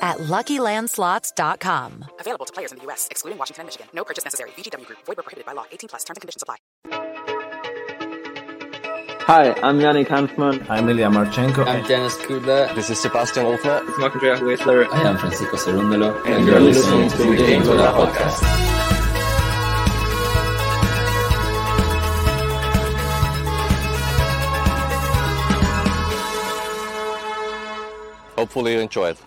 at 0.00 0.18
LuckyLandSlots.com. 0.18 2.04
Available 2.20 2.46
to 2.46 2.52
players 2.52 2.72
in 2.72 2.78
the 2.78 2.84
U.S., 2.84 3.08
excluding 3.10 3.38
Washington 3.38 3.62
and 3.62 3.66
Michigan. 3.66 3.88
No 3.92 4.04
purchase 4.04 4.24
necessary. 4.24 4.50
VGW 4.50 4.86
Group. 4.86 4.98
Void 5.06 5.16
where 5.16 5.24
prohibited 5.24 5.46
by 5.46 5.52
law. 5.52 5.64
18 5.70 5.88
plus. 5.88 6.04
Terms 6.04 6.16
and 6.16 6.22
conditions 6.22 6.42
apply. 6.42 6.56
Hi, 9.28 9.52
I'm 9.62 9.78
Yannick 9.78 10.06
Hanfmann. 10.06 10.64
I'm 10.70 10.88
Ilya 10.88 11.08
Marchenko. 11.10 11.66
I'm 11.66 11.86
Dennis 11.86 12.16
Kudla. 12.16 12.74
This 12.74 12.88
is 12.88 12.98
Sebastian 12.98 13.44
Wolfner. 13.44 13.86
It's 13.86 13.98
Marc-Andrea 13.98 14.36
Huesler. 14.38 14.88
I 14.90 15.02
am 15.02 15.18
Francisco 15.18 15.56
Cerundolo. 15.56 16.16
And, 16.24 16.34
and 16.34 16.46
you're 16.46 16.60
listening 16.60 17.10
to 17.10 17.16
the 17.18 17.36
Game 17.36 17.62
Toda 17.62 17.92
podcast. 17.92 18.68
Hopefully 28.36 28.74
you 28.74 28.80
enjoy 28.80 29.10
it. 29.10 29.18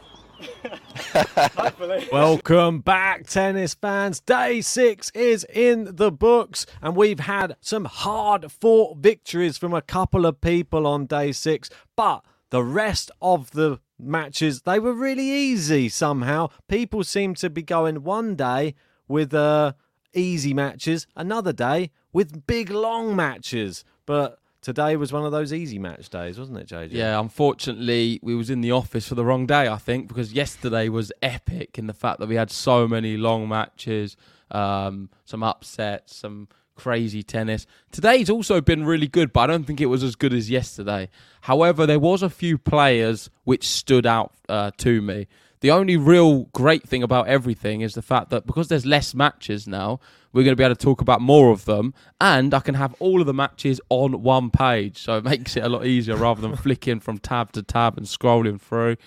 Welcome 2.12 2.80
back, 2.80 3.28
tennis 3.28 3.74
fans. 3.74 4.20
Day 4.20 4.62
six 4.62 5.10
is 5.12 5.46
in 5.54 5.96
the 5.96 6.12
books, 6.12 6.66
and 6.82 6.96
we've 6.96 7.22
had 7.22 7.56
some 7.60 7.86
hard 7.86 8.52
fought 8.52 8.98
victories 8.98 9.58
from 9.58 9.74
a 9.74 9.82
couple 9.82 10.26
of 10.26 10.42
people 10.42 10.88
on 10.88 11.06
day 11.06 11.32
six, 11.32 11.70
but 11.96 12.24
the 12.50 12.64
rest 12.64 13.12
of 13.22 13.52
the 13.52 13.80
matches 13.98 14.64
they 14.64 14.80
were 14.80 14.94
really 14.94 15.30
easy 15.30 15.90
somehow. 15.90 16.50
People 16.68 17.04
seem 17.04 17.36
to 17.36 17.50
be 17.50 17.62
going 17.62 18.04
one 18.04 18.36
day 18.36 18.76
with 19.08 19.34
uh, 19.34 19.74
easy 20.14 20.54
matches, 20.54 21.08
another 21.16 21.54
day 21.54 21.92
with 22.14 22.46
big 22.48 22.70
long 22.70 23.16
matches, 23.16 23.84
but 24.06 24.40
today 24.62 24.96
was 24.96 25.12
one 25.12 25.26
of 25.26 25.32
those 25.32 25.52
easy 25.52 25.80
match 25.80 26.10
days, 26.10 26.40
wasn't 26.40 26.60
it, 26.60 26.68
JJ? 26.68 26.92
Yeah, 26.92 27.20
unfortunately, 27.20 28.20
we 28.22 28.36
was 28.36 28.50
in 28.50 28.62
the 28.62 28.72
office 28.72 29.08
for 29.08 29.16
the 29.16 29.26
wrong 29.26 29.46
day, 29.46 29.68
I 29.68 29.78
think, 29.78 30.08
because 30.08 30.34
yesterday 30.34 30.90
was 30.90 31.12
epic 31.22 31.78
in 31.78 31.88
the 31.88 31.94
fact 31.94 32.20
that 32.20 32.30
we 32.30 32.36
had 32.36 32.52
so 32.52 32.88
many 32.88 33.18
long 33.18 33.50
matches, 33.50 34.16
um, 34.52 35.10
some 35.26 35.44
upsets, 35.44 36.16
some 36.16 36.48
crazy 36.76 37.22
tennis. 37.22 37.68
Today's 37.92 38.30
also 38.30 38.62
been 38.62 38.86
really 38.86 39.08
good, 39.08 39.34
but 39.34 39.42
I 39.42 39.48
don't 39.48 39.66
think 39.66 39.82
it 39.82 39.88
was 39.88 40.04
as 40.04 40.16
good 40.16 40.34
as 40.34 40.50
yesterday. 40.50 41.10
However, 41.42 41.86
there 41.86 42.00
was 42.00 42.24
a 42.24 42.30
few 42.30 42.58
players 42.58 43.30
which 43.44 43.68
stood 43.68 44.06
out 44.06 44.34
uh, 44.50 44.72
to 44.78 45.02
me. 45.02 45.28
The 45.62 45.72
only 45.72 45.96
real 45.96 46.46
great 46.54 46.88
thing 46.88 47.04
about 47.04 47.28
everything 47.28 47.82
is 47.82 47.94
the 47.94 48.02
fact 48.02 48.32
that 48.32 48.48
because 48.48 48.68
there's 48.68 48.86
less 48.86 49.14
matches 49.14 49.68
now, 49.68 50.00
we're 50.34 50.44
going 50.44 50.54
to 50.54 50.58
be 50.58 50.64
able 50.64 50.76
to 50.76 50.84
talk 50.84 51.02
about 51.02 51.22
more 51.22 51.52
of 51.52 51.66
them, 51.66 51.94
and 52.20 52.54
I 52.54 52.60
can 52.62 52.76
have 52.76 52.96
all 53.00 53.22
of 53.22 53.28
the 53.28 53.34
matches 53.34 53.80
on 53.90 54.24
one 54.24 54.50
page, 54.50 55.04
so 55.04 55.18
it 55.18 55.24
makes 55.24 55.56
it 55.56 55.64
a 55.64 55.70
lot 55.70 55.86
easier 55.86 56.16
rather 56.16 56.42
than 56.42 56.56
flicking 56.56 57.00
from 57.00 57.20
tab 57.20 57.52
to 57.54 57.64
tab 57.64 57.98
and 57.98 58.08
scrolling 58.08 58.60
through. 58.60 58.98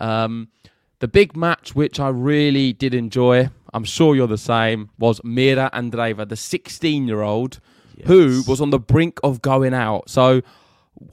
Um, 0.00 0.48
the 0.98 1.08
big 1.08 1.36
match, 1.36 1.74
which 1.74 2.00
I 2.00 2.08
really 2.08 2.72
did 2.72 2.94
enjoy, 2.94 3.50
I'm 3.72 3.84
sure 3.84 4.16
you're 4.16 4.26
the 4.26 4.38
same, 4.38 4.90
was 4.98 5.20
Mirra 5.20 5.70
Andreeva, 5.72 6.28
the 6.28 6.36
16 6.36 7.06
year 7.06 7.22
old 7.22 7.60
yes. 7.96 8.08
who 8.08 8.42
was 8.48 8.60
on 8.60 8.70
the 8.70 8.78
brink 8.78 9.20
of 9.22 9.42
going 9.42 9.74
out. 9.74 10.08
So 10.08 10.42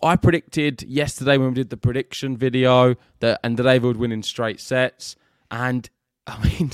I 0.01 0.15
predicted 0.15 0.83
yesterday 0.83 1.37
when 1.37 1.49
we 1.49 1.55
did 1.55 1.69
the 1.69 1.77
prediction 1.77 2.37
video 2.37 2.95
that 3.19 3.41
Andreeva 3.43 3.83
would 3.83 3.97
win 3.97 4.11
in 4.11 4.23
straight 4.23 4.59
sets, 4.59 5.15
and 5.51 5.89
I 6.27 6.41
mean, 6.41 6.71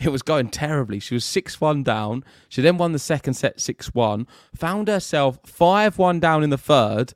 it 0.00 0.08
was 0.10 0.22
going 0.22 0.48
terribly. 0.48 0.98
She 0.98 1.14
was 1.14 1.24
6 1.24 1.60
1 1.60 1.84
down. 1.84 2.24
She 2.48 2.62
then 2.62 2.78
won 2.78 2.92
the 2.92 2.98
second 2.98 3.34
set 3.34 3.60
6 3.60 3.94
1, 3.94 4.26
found 4.54 4.88
herself 4.88 5.38
5 5.44 5.98
1 5.98 6.20
down 6.20 6.42
in 6.42 6.50
the 6.50 6.58
third, 6.58 7.14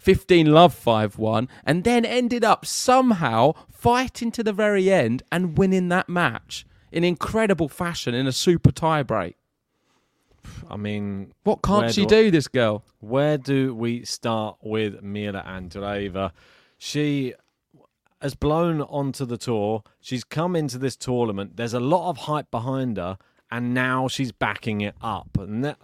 15 0.00 0.52
love 0.52 0.74
5 0.74 1.18
1, 1.18 1.48
and 1.64 1.84
then 1.84 2.04
ended 2.04 2.44
up 2.44 2.66
somehow 2.66 3.52
fighting 3.70 4.32
to 4.32 4.42
the 4.42 4.52
very 4.52 4.92
end 4.92 5.22
and 5.30 5.56
winning 5.56 5.88
that 5.88 6.08
match 6.08 6.66
in 6.90 7.04
incredible 7.04 7.68
fashion 7.68 8.14
in 8.14 8.26
a 8.26 8.32
super 8.32 8.70
tiebreak. 8.70 9.34
I 10.68 10.76
mean, 10.76 11.32
what 11.44 11.62
can't 11.62 11.92
she 11.92 12.06
do, 12.06 12.30
this 12.30 12.48
girl? 12.48 12.84
Where 13.00 13.38
do 13.38 13.74
we 13.74 14.04
start 14.04 14.58
with 14.62 15.02
Mirra 15.02 15.44
Andreeva? 15.46 16.32
She 16.78 17.34
has 18.20 18.34
blown 18.34 18.80
onto 18.82 19.24
the 19.24 19.36
tour. 19.36 19.82
She's 20.00 20.24
come 20.24 20.54
into 20.56 20.78
this 20.78 20.96
tournament. 20.96 21.56
There's 21.56 21.74
a 21.74 21.80
lot 21.80 22.08
of 22.08 22.18
hype 22.18 22.50
behind 22.50 22.96
her, 22.96 23.18
and 23.50 23.74
now 23.74 24.08
she's 24.08 24.32
backing 24.32 24.80
it 24.80 24.94
up. 25.02 25.36
And 25.38 25.64
that, 25.64 25.78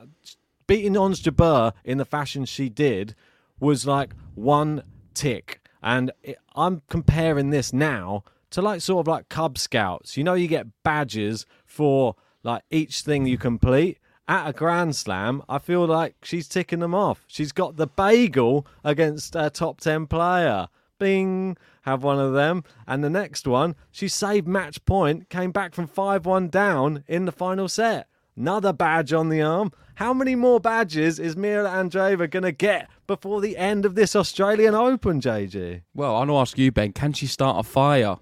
beating 0.67 0.97
Ons 0.97 1.21
Jabeur 1.21 1.73
in 1.85 1.99
the 1.99 2.05
fashion 2.05 2.45
she 2.45 2.69
did 2.69 3.15
was 3.59 3.87
like 3.87 4.15
one 4.35 4.83
tick. 5.15 5.61
And 5.83 6.13
it, 6.23 6.39
I'm 6.55 6.83
comparing 6.89 7.51
this 7.51 7.73
now 7.73 8.25
to 8.51 8.63
like 8.63 8.81
sort 8.81 9.01
of 9.01 9.09
like 9.09 9.29
Cub 9.29 9.59
Scouts. 9.59 10.17
You 10.17 10.25
know, 10.25 10.35
you 10.35 10.49
get 10.49 10.67
badges 10.83 11.47
for 11.67 12.15
like 12.43 12.63
each 12.71 13.03
thing 13.03 13.27
you 13.27 13.39
complete. 13.39 13.99
At 14.31 14.47
a 14.47 14.53
Grand 14.53 14.95
Slam, 14.95 15.43
I 15.49 15.57
feel 15.59 15.87
like 15.87 16.17
she's 16.23 16.47
ticking 16.47 16.81
them 16.81 16.95
off. 16.95 17.25
She's 17.27 17.51
got 17.51 17.77
the 17.77 17.87
bagel 17.87 18.67
against 18.85 19.35
a 19.35 19.49
top 19.49 19.81
10 19.81 20.07
player. 20.07 20.69
Bing, 20.99 21.57
have 21.83 22.03
one 22.03 22.19
of 22.19 22.35
them. 22.35 22.63
And 22.87 23.03
the 23.03 23.09
next 23.09 23.47
one, 23.47 23.75
she 23.91 24.07
saved 24.07 24.47
match 24.47 24.85
point, 24.85 25.31
came 25.31 25.51
back 25.51 25.75
from 25.75 25.87
5 25.87 26.27
1 26.27 26.49
down 26.49 27.05
in 27.09 27.25
the 27.25 27.33
final 27.33 27.69
set. 27.69 28.07
Another 28.37 28.75
badge 28.75 29.15
on 29.15 29.31
the 29.31 29.41
arm. 29.41 29.73
How 29.95 30.13
many 30.13 30.35
more 30.35 30.61
badges 30.61 31.19
is 31.19 31.35
Mirra 31.35 31.71
Andreeva 31.71 32.31
going 32.31 32.43
to 32.43 32.53
get 32.53 32.91
before 33.07 33.41
the 33.41 33.57
end 33.57 33.87
of 33.87 33.95
this 33.95 34.15
Australian 34.15 34.75
Open, 34.75 35.23
JG? 35.23 35.81
Well, 35.95 36.15
I 36.15 36.19
want 36.19 36.31
to 36.31 36.37
ask 36.37 36.59
you, 36.59 36.71
Ben, 36.71 36.93
can 36.93 37.15
she 37.15 37.27
start 37.27 37.59
a 37.59 37.69
fire? 37.69 38.19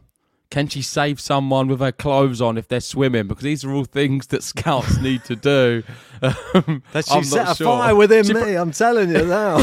Can 0.51 0.69
she 0.69 0.81
save 0.81 1.21
someone 1.21 1.67
with 1.67 1.81
her 1.81 1.93
clothes 1.93 2.41
on 2.41 2.57
if 2.57 2.69
they're 2.69 2.81
swimming? 2.81 3.27
Because 3.27 3.43
these 3.43 3.65
are 3.65 3.73
all 3.73 3.85
things 3.85 4.29
that 4.29 4.43
scouts 4.45 4.99
need 4.99 5.25
to 5.25 5.37
do. 5.37 5.83
Um, 6.23 6.83
that 6.93 7.07
she 7.07 7.23
set 7.25 7.49
a 7.49 7.55
sure. 7.55 7.67
fire 7.67 7.95
within 7.95 8.25
she 8.25 8.33
me. 8.33 8.41
Pro- 8.41 8.63
I'm 8.63 8.71
telling 8.71 9.11
you 9.11 9.27
now. 9.27 9.63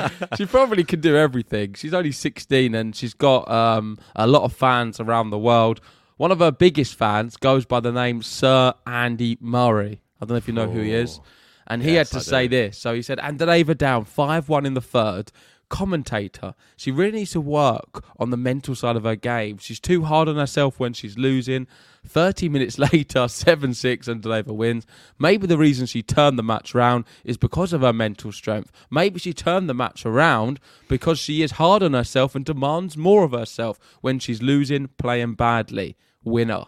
she 0.36 0.46
probably 0.46 0.84
can 0.84 1.00
do 1.00 1.16
everything. 1.16 1.74
She's 1.74 1.94
only 1.94 2.12
16 2.12 2.74
and 2.74 2.94
she's 2.94 3.14
got 3.14 3.50
um, 3.50 3.98
a 4.14 4.26
lot 4.26 4.42
of 4.42 4.52
fans 4.52 5.00
around 5.00 5.30
the 5.30 5.38
world. 5.38 5.80
One 6.16 6.30
of 6.30 6.38
her 6.38 6.52
biggest 6.52 6.96
fans 6.96 7.36
goes 7.36 7.64
by 7.64 7.80
the 7.80 7.90
name 7.90 8.22
Sir 8.22 8.74
Andy 8.86 9.38
Murray. 9.40 10.00
I 10.20 10.26
don't 10.26 10.30
know 10.30 10.36
if 10.36 10.46
you 10.46 10.54
know 10.54 10.64
oh. 10.64 10.70
who 10.70 10.80
he 10.80 10.92
is. 10.92 11.20
And 11.66 11.82
he 11.82 11.94
yes, 11.94 12.12
had 12.12 12.18
to 12.18 12.24
say 12.24 12.46
this. 12.46 12.76
So 12.76 12.94
he 12.94 13.00
said, 13.00 13.18
Andreeva 13.18 13.76
down 13.76 14.04
5 14.04 14.48
1 14.50 14.66
in 14.66 14.74
the 14.74 14.82
third 14.82 15.32
commentator. 15.68 16.54
She 16.76 16.90
really 16.90 17.18
needs 17.18 17.32
to 17.32 17.40
work 17.40 18.04
on 18.18 18.30
the 18.30 18.36
mental 18.36 18.74
side 18.74 18.96
of 18.96 19.04
her 19.04 19.16
game. 19.16 19.58
She's 19.58 19.80
too 19.80 20.04
hard 20.04 20.28
on 20.28 20.36
herself 20.36 20.78
when 20.78 20.92
she's 20.92 21.18
losing. 21.18 21.66
30 22.06 22.48
minutes 22.48 22.78
later, 22.92 23.28
7 23.28 23.74
6, 23.74 24.08
Andreeva 24.08 24.54
wins. 24.54 24.86
Maybe 25.18 25.46
the 25.46 25.58
reason 25.58 25.86
she 25.86 26.02
turned 26.02 26.38
the 26.38 26.42
match 26.42 26.74
around 26.74 27.04
is 27.24 27.36
because 27.36 27.72
of 27.72 27.80
her 27.80 27.92
mental 27.92 28.32
strength. 28.32 28.70
Maybe 28.90 29.18
she 29.18 29.32
turned 29.32 29.68
the 29.68 29.74
match 29.74 30.04
around 30.04 30.60
because 30.88 31.18
she 31.18 31.42
is 31.42 31.52
hard 31.52 31.82
on 31.82 31.92
herself 31.92 32.34
and 32.34 32.44
demands 32.44 32.96
more 32.96 33.24
of 33.24 33.32
herself 33.32 33.78
when 34.00 34.18
she's 34.18 34.42
losing, 34.42 34.88
playing 34.98 35.34
badly. 35.34 35.96
Winner. 36.24 36.64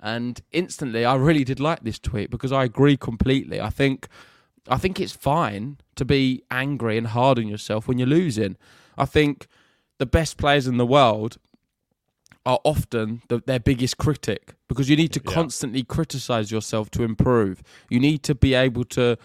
And 0.00 0.40
instantly, 0.52 1.04
I 1.04 1.14
really 1.16 1.44
did 1.44 1.58
like 1.58 1.82
this 1.82 1.98
tweet 1.98 2.30
because 2.30 2.52
I 2.52 2.64
agree 2.64 2.96
completely. 2.96 3.60
I 3.60 3.70
think, 3.70 4.08
I 4.68 4.76
think 4.78 4.98
it's 5.00 5.12
fine 5.12 5.78
to 5.96 6.04
be 6.04 6.42
angry 6.50 6.98
and 6.98 7.06
hard 7.08 7.38
on 7.38 7.46
yourself 7.48 7.86
when 7.88 7.98
you're 7.98 8.06
losing. 8.08 8.56
I 8.98 9.04
think 9.04 9.46
the 9.98 10.06
best 10.06 10.36
players 10.36 10.66
in 10.66 10.76
the 10.76 10.86
world 10.86 11.38
are 12.44 12.60
often 12.64 13.22
the, 13.28 13.42
their 13.46 13.58
biggest 13.60 13.96
critic 13.98 14.54
because 14.68 14.88
you 14.88 14.96
need 14.96 15.12
to 15.12 15.22
Yeah. 15.24 15.32
constantly 15.32 15.82
criticize 15.82 16.50
yourself 16.50 16.90
to 16.92 17.02
improve. 17.02 17.62
You 17.90 18.00
need 18.00 18.22
to 18.24 18.34
be 18.34 18.54
able 18.54 18.84
to 18.84 19.16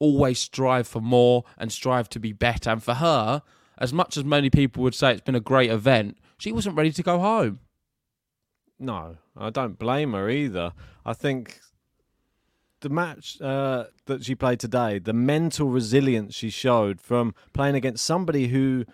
always 0.00 0.38
strive 0.38 0.86
for 0.88 1.00
more 1.00 1.44
and 1.56 1.70
strive 1.72 2.08
to 2.10 2.18
be 2.20 2.32
better. 2.32 2.70
And 2.70 2.82
for 2.82 2.94
her, 2.94 3.42
as 3.78 3.92
much 3.92 4.16
as 4.16 4.24
many 4.24 4.50
people 4.50 4.82
would 4.82 4.94
say 4.94 5.12
it's 5.12 5.20
been 5.20 5.34
a 5.34 5.40
great 5.40 5.70
event, 5.70 6.18
she 6.38 6.52
wasn't 6.52 6.76
ready 6.76 6.90
to 6.92 7.02
go 7.02 7.18
home. 7.20 7.60
No, 8.78 9.16
I 9.36 9.50
don't 9.50 9.78
blame 9.78 10.12
her 10.12 10.28
either. 10.28 10.72
I 11.04 11.12
think 11.12 11.60
the 12.84 12.88
match 12.90 13.40
uh, 13.40 13.84
that 14.06 14.24
she 14.24 14.36
played 14.36 14.60
today, 14.60 15.00
the 15.00 15.12
mental 15.12 15.68
resilience 15.68 16.34
she 16.34 16.50
showed 16.50 17.00
from 17.00 17.34
playing 17.52 17.74
against 17.74 18.04
somebody 18.04 18.48
who 18.48 18.84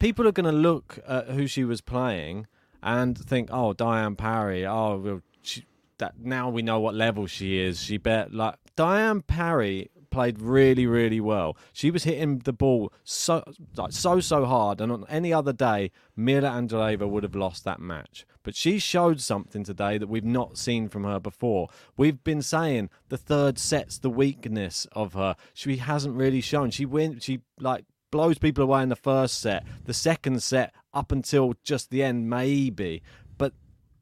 people 0.00 0.26
are 0.26 0.32
going 0.32 0.52
to 0.52 0.58
look 0.58 0.98
at 1.06 1.28
who 1.28 1.46
she 1.46 1.62
was 1.62 1.80
playing 1.80 2.48
and 2.82 3.16
think, 3.16 3.50
"Oh, 3.52 3.72
Diane 3.74 4.16
Parry. 4.16 4.66
Oh, 4.66 4.98
well, 4.98 5.20
she, 5.42 5.66
that 5.98 6.18
now 6.18 6.48
we 6.48 6.62
know 6.62 6.80
what 6.80 6.94
level 6.94 7.26
she 7.26 7.60
is. 7.60 7.80
She 7.82 7.98
bet 7.98 8.34
like 8.34 8.56
Diane 8.74 9.20
Parry 9.20 9.90
played 10.10 10.40
really, 10.40 10.86
really 10.86 11.20
well. 11.20 11.56
She 11.72 11.90
was 11.90 12.04
hitting 12.04 12.38
the 12.38 12.52
ball 12.52 12.92
so, 13.04 13.42
like 13.76 13.92
so, 13.92 14.20
so 14.20 14.44
hard, 14.44 14.80
and 14.80 14.90
on 14.92 15.04
any 15.08 15.32
other 15.32 15.52
day, 15.52 15.90
Mirra 16.18 16.50
Andreeva 16.50 17.08
would 17.08 17.22
have 17.22 17.34
lost 17.34 17.64
that 17.64 17.80
match. 17.80 18.26
But 18.42 18.56
she 18.56 18.78
showed 18.78 19.20
something 19.20 19.64
today 19.64 19.98
that 19.98 20.08
we've 20.08 20.24
not 20.24 20.56
seen 20.56 20.88
from 20.88 21.04
her 21.04 21.20
before. 21.20 21.68
We've 21.96 22.22
been 22.24 22.42
saying 22.42 22.90
the 23.08 23.18
third 23.18 23.58
set's 23.58 23.98
the 23.98 24.10
weakness 24.10 24.86
of 24.92 25.12
her. 25.12 25.36
She 25.52 25.76
hasn't 25.76 26.16
really 26.16 26.40
shown. 26.40 26.70
She 26.70 26.86
win. 26.86 27.20
She 27.20 27.40
like 27.58 27.84
blows 28.10 28.38
people 28.38 28.64
away 28.64 28.82
in 28.82 28.88
the 28.88 28.96
first 28.96 29.40
set. 29.40 29.64
The 29.84 29.94
second 29.94 30.42
set, 30.42 30.74
up 30.92 31.12
until 31.12 31.54
just 31.62 31.90
the 31.90 32.02
end, 32.02 32.28
maybe. 32.28 33.02
But 33.38 33.52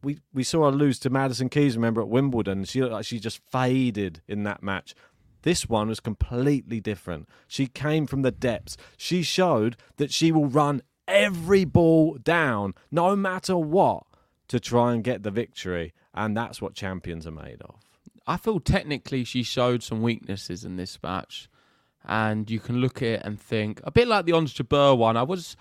we 0.03 0.21
we 0.33 0.45
saw 0.45 0.71
her 0.71 0.77
lose 0.77 0.99
to 1.01 1.11
Madison 1.11 1.49
Keys. 1.49 1.77
Remember 1.77 2.01
at 2.01 2.09
Wimbledon, 2.09 2.65
she 2.65 2.81
looked 2.81 2.93
like 2.93 3.05
she 3.05 3.19
just 3.19 3.41
faded 3.51 4.23
in 4.29 4.45
that 4.45 4.63
match. 4.63 4.95
This 5.49 5.67
one 5.67 5.89
was 5.89 5.99
completely 5.99 6.79
different. 6.79 7.27
She 7.47 7.69
came 7.69 8.06
from 8.06 8.21
the 8.21 8.31
depths. 8.31 8.77
She 8.99 9.23
showed 9.23 9.79
that 9.97 10.12
she 10.12 10.31
will 10.31 10.47
run 10.47 10.83
every 11.06 11.65
ball 11.65 12.19
down, 12.23 12.75
no 12.91 13.17
matter 13.17 13.56
what, 13.56 14.05
to 14.49 14.61
try 14.61 14.93
and 14.93 15.03
get 15.03 15.23
the 15.23 15.31
victory. 15.31 15.95
And 16.12 16.37
that's 16.37 16.61
what 16.61 16.75
champions 16.75 17.27
are 17.27 17.31
made 17.31 17.62
of. 17.62 17.77
I 18.27 18.37
feel 18.37 18.61
technically 18.61 19.25
she 19.25 19.43
showed 19.43 19.83
some 19.83 20.03
weaknesses 20.03 20.67
in 20.67 20.77
this 20.77 20.99
match, 21.03 21.49
and 22.05 22.50
you 22.50 22.61
can 22.61 22.83
look 22.83 22.99
at 22.99 23.09
it 23.09 23.23
and 23.25 23.41
think 23.41 23.81
a 23.85 23.91
bit 23.91 24.06
like 24.06 24.27
the 24.27 24.33
Ons 24.33 24.53
Jabeur 24.53 24.99
one. 24.99 25.17
I 25.17 25.23
was, 25.23 25.56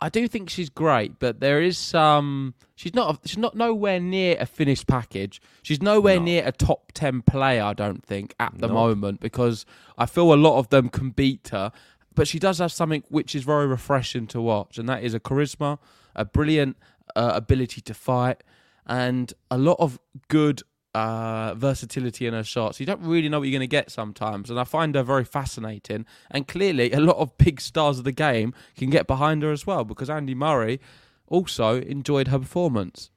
I 0.00 0.08
do 0.10 0.28
think 0.28 0.50
she's 0.50 0.68
great, 0.68 1.18
but 1.18 1.40
there 1.40 1.62
is 1.62 1.78
some. 1.78 2.54
She's 2.74 2.94
not. 2.94 3.20
She's 3.24 3.38
not 3.38 3.54
nowhere 3.56 3.98
near 3.98 4.36
a 4.38 4.44
finished 4.44 4.86
package. 4.86 5.40
She's 5.62 5.80
nowhere 5.80 6.16
No. 6.18 6.22
near 6.24 6.42
a 6.46 6.52
top 6.52 6.92
ten 6.92 7.22
player. 7.22 7.62
I 7.62 7.72
don't 7.72 8.04
think 8.04 8.34
at 8.38 8.52
the 8.58 8.66
Nope. 8.66 8.74
moment 8.74 9.20
because 9.20 9.64
I 9.96 10.04
feel 10.06 10.32
a 10.32 10.36
lot 10.36 10.58
of 10.58 10.68
them 10.68 10.90
can 10.90 11.10
beat 11.10 11.48
her. 11.48 11.72
But 12.14 12.28
she 12.28 12.38
does 12.38 12.58
have 12.58 12.72
something 12.72 13.04
which 13.08 13.34
is 13.34 13.42
very 13.44 13.66
refreshing 13.66 14.26
to 14.28 14.40
watch, 14.40 14.78
and 14.78 14.88
that 14.88 15.02
is 15.02 15.14
a 15.14 15.20
charisma, 15.20 15.78
a 16.14 16.24
brilliant 16.26 16.76
uh, 17.14 17.32
ability 17.34 17.80
to 17.82 17.94
fight, 17.94 18.42
and 18.86 19.32
a 19.50 19.56
lot 19.58 19.76
of 19.78 19.98
good 20.28 20.62
uh, 20.96 21.54
versatility 21.54 22.26
in 22.26 22.32
her 22.32 22.42
shots. 22.42 22.80
You 22.80 22.86
don't 22.86 23.02
really 23.02 23.28
know 23.28 23.38
what 23.40 23.48
you're 23.48 23.58
going 23.58 23.60
to 23.60 23.66
get 23.66 23.90
sometimes, 23.90 24.48
and 24.48 24.58
I 24.58 24.64
find 24.64 24.94
her 24.94 25.02
very 25.02 25.24
fascinating. 25.24 26.06
And 26.30 26.48
clearly, 26.48 26.90
a 26.92 27.00
lot 27.00 27.18
of 27.18 27.36
big 27.36 27.60
stars 27.60 27.98
of 27.98 28.04
the 28.04 28.12
game 28.12 28.54
can 28.76 28.88
get 28.88 29.06
behind 29.06 29.42
her 29.42 29.52
as 29.52 29.66
well 29.66 29.84
because 29.84 30.08
Andy 30.08 30.34
Murray 30.34 30.80
also 31.26 31.80
enjoyed 31.82 32.28
her 32.28 32.38
performance. 32.38 33.10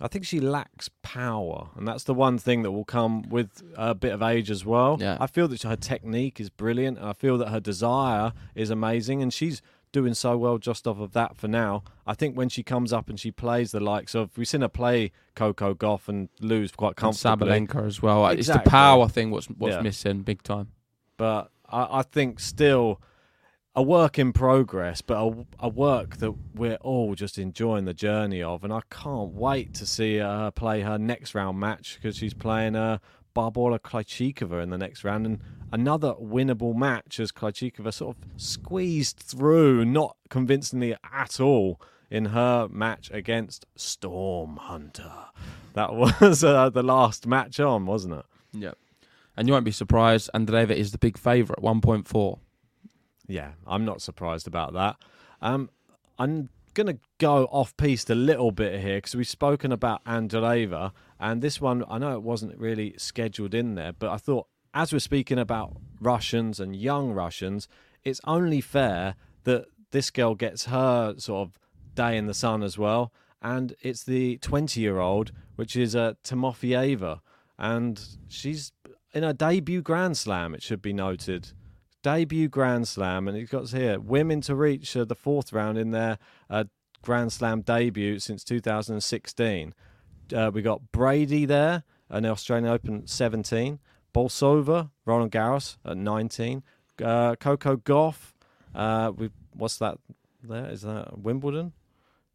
I 0.00 0.06
think 0.08 0.24
she 0.24 0.38
lacks 0.38 0.88
power, 1.02 1.70
and 1.74 1.88
that's 1.88 2.04
the 2.04 2.14
one 2.14 2.38
thing 2.38 2.62
that 2.62 2.70
will 2.70 2.84
come 2.84 3.22
with 3.28 3.62
a 3.76 3.94
bit 3.94 4.12
of 4.12 4.22
age 4.22 4.48
as 4.48 4.64
well. 4.64 4.98
Yeah. 5.00 5.16
I 5.18 5.26
feel 5.26 5.48
that 5.48 5.62
her 5.62 5.74
technique 5.74 6.38
is 6.38 6.48
brilliant, 6.48 6.98
and 6.98 7.08
I 7.08 7.12
feel 7.12 7.38
that 7.38 7.48
her 7.48 7.60
desire 7.60 8.34
is 8.54 8.70
amazing, 8.70 9.20
and 9.20 9.32
she's 9.32 9.62
doing 9.92 10.14
so 10.14 10.36
well 10.36 10.58
just 10.58 10.86
off 10.86 10.98
of 11.00 11.12
that 11.12 11.36
for 11.36 11.48
now. 11.48 11.82
I 12.06 12.14
think 12.14 12.36
when 12.36 12.48
she 12.48 12.62
comes 12.62 12.92
up 12.92 13.08
and 13.08 13.18
she 13.18 13.30
plays 13.30 13.70
the 13.72 13.80
likes 13.80 14.14
of, 14.14 14.36
we've 14.36 14.46
seen 14.48 14.60
her 14.60 14.68
play 14.68 15.12
Coco 15.34 15.74
Gauff 15.74 16.08
and 16.08 16.28
lose 16.40 16.70
quite 16.72 16.88
And 16.88 16.96
comfortably. 16.96 17.48
Sabalenka 17.48 17.86
as 17.86 18.02
well. 18.02 18.26
It's 18.28 18.48
the 18.48 18.58
power 18.58 19.08
thing 19.08 19.30
what's 19.30 19.46
what's 19.46 19.74
Yeah. 19.76 19.80
missing 19.82 20.22
big 20.22 20.42
time. 20.42 20.68
but 21.16 21.50
I, 21.68 21.98
I 21.98 22.02
think 22.02 22.40
still 22.40 23.00
a 23.74 23.82
work 23.82 24.18
in 24.18 24.32
progress, 24.32 25.02
but 25.02 25.16
a, 25.22 25.46
a 25.60 25.68
work 25.68 26.16
that 26.18 26.32
we're 26.54 26.76
all 26.76 27.14
just 27.14 27.36
enjoying 27.38 27.84
the 27.84 27.92
journey 27.92 28.42
of, 28.42 28.64
and 28.64 28.72
I 28.72 28.80
can't 28.90 29.32
wait 29.32 29.74
to 29.74 29.86
see 29.86 30.16
her 30.18 30.50
play 30.50 30.80
her 30.80 30.96
next 30.98 31.34
round 31.34 31.58
match 31.60 31.98
because 32.00 32.16
she's 32.16 32.32
playing 32.32 32.74
uh, 32.76 32.98
Barbora 33.36 33.78
Krejcikova 33.78 34.62
in 34.62 34.70
the 34.70 34.78
next 34.78 35.04
round, 35.04 35.26
and 35.26 35.40
another 35.70 36.14
winnable 36.14 36.74
match 36.74 37.20
as 37.20 37.30
Krejcikova 37.30 37.92
sort 37.92 38.16
of 38.16 38.40
squeezed 38.40 39.18
through, 39.18 39.84
not 39.84 40.16
convincingly 40.30 40.96
at 41.12 41.38
all. 41.38 41.80
In 42.08 42.26
her 42.26 42.68
match 42.70 43.10
against 43.12 43.66
Storm 43.74 44.58
Hunter, 44.58 45.12
that 45.74 45.92
was 45.92 46.44
uh, 46.44 46.70
the 46.70 46.84
last 46.84 47.26
match 47.26 47.58
on, 47.58 47.84
wasn't 47.84 48.14
it? 48.14 48.24
Yeah. 48.52 48.74
And 49.36 49.48
you 49.48 49.52
won't 49.52 49.64
be 49.64 49.72
surprised, 49.72 50.30
Andreeva 50.32 50.70
is 50.70 50.92
the 50.92 50.98
big 50.98 51.18
favourite, 51.18 51.60
1.4. 51.60 52.38
Yeah, 53.26 53.52
I'm 53.66 53.84
not 53.84 54.00
surprised 54.00 54.46
about 54.46 54.72
that. 54.74 54.96
Um, 55.42 55.68
I'm 56.16 56.48
going 56.74 56.86
to 56.86 56.98
go 57.18 57.46
off 57.46 57.76
piste 57.76 58.08
a 58.08 58.14
little 58.14 58.52
bit 58.52 58.80
here 58.80 58.98
because 58.98 59.16
we've 59.16 59.26
spoken 59.26 59.72
about 59.72 60.04
Andreeva, 60.04 60.92
and 61.18 61.42
this 61.42 61.60
one, 61.60 61.84
I 61.88 61.98
know 61.98 62.14
it 62.14 62.22
wasn't 62.22 62.58
really 62.58 62.94
scheduled 62.98 63.54
in 63.54 63.74
there, 63.74 63.92
but 63.92 64.10
I 64.10 64.16
thought 64.16 64.46
as 64.74 64.92
we're 64.92 64.98
speaking 64.98 65.38
about 65.38 65.76
Russians 66.00 66.60
and 66.60 66.76
young 66.76 67.12
Russians, 67.12 67.68
it's 68.04 68.20
only 68.24 68.60
fair 68.60 69.16
that 69.44 69.66
this 69.90 70.10
girl 70.10 70.34
gets 70.34 70.66
her 70.66 71.14
sort 71.18 71.48
of 71.48 71.58
day 71.94 72.16
in 72.16 72.26
the 72.26 72.34
sun 72.34 72.62
as 72.62 72.76
well. 72.76 73.12
And 73.40 73.74
it's 73.80 74.04
the 74.04 74.36
20 74.38 74.80
year 74.80 74.98
old, 74.98 75.32
which 75.54 75.76
is 75.76 75.96
uh, 75.96 76.14
Timofeeva. 76.22 77.20
And 77.58 78.02
she's 78.28 78.72
in 79.14 79.22
her 79.22 79.32
debut 79.32 79.80
Grand 79.80 80.18
Slam, 80.18 80.54
it 80.54 80.62
should 80.62 80.82
be 80.82 80.92
noted 80.92 81.52
debut 82.06 82.48
Grand 82.48 82.86
Slam, 82.86 83.26
and 83.26 83.36
it 83.36 83.50
got 83.50 83.68
here 83.70 83.98
women 83.98 84.40
to 84.42 84.54
reach 84.54 84.96
uh, 84.96 85.04
the 85.04 85.16
fourth 85.16 85.52
round 85.52 85.76
in 85.76 85.90
their 85.90 86.18
uh, 86.48 86.62
Grand 87.02 87.32
Slam 87.32 87.62
debut 87.62 88.20
since 88.20 88.44
2016. 88.44 89.74
Uh, 90.34 90.50
we 90.52 90.62
got 90.62 90.92
Brady 90.92 91.44
there, 91.44 91.84
an 92.10 92.26
Australian 92.26 92.70
Open 92.70 93.06
17, 93.06 93.78
Bolsova, 94.14 94.90
Roland 95.04 95.32
Garros 95.32 95.76
at 95.84 95.96
19, 95.96 96.62
uh, 97.04 97.36
Coco 97.36 97.76
Gauff. 97.76 98.32
Uh, 98.74 99.12
we 99.16 99.30
what's 99.54 99.78
that? 99.78 99.98
There 100.42 100.66
is 100.66 100.82
that 100.82 101.18
Wimbledon. 101.18 101.72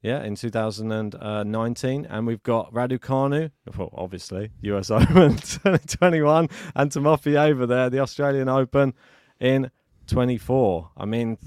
Yeah, 0.01 0.24
in 0.24 0.36
2019. 0.36 2.07
And 2.10 2.25
we've 2.27 2.41
got 2.41 2.74
Raducanu, 2.74 3.51
well, 3.77 3.91
obviously, 3.93 4.50
US 4.62 4.89
Open 4.91 5.36
2021, 5.38 6.50
and 6.75 6.91
Timofeeva 6.91 7.67
there, 7.67 7.89
the 7.91 8.00
Australian 8.00 8.50
Open 8.50 8.95
in 9.39 9.69
24. 10.07 10.89
I 10.98 11.05
mean, 11.05 11.38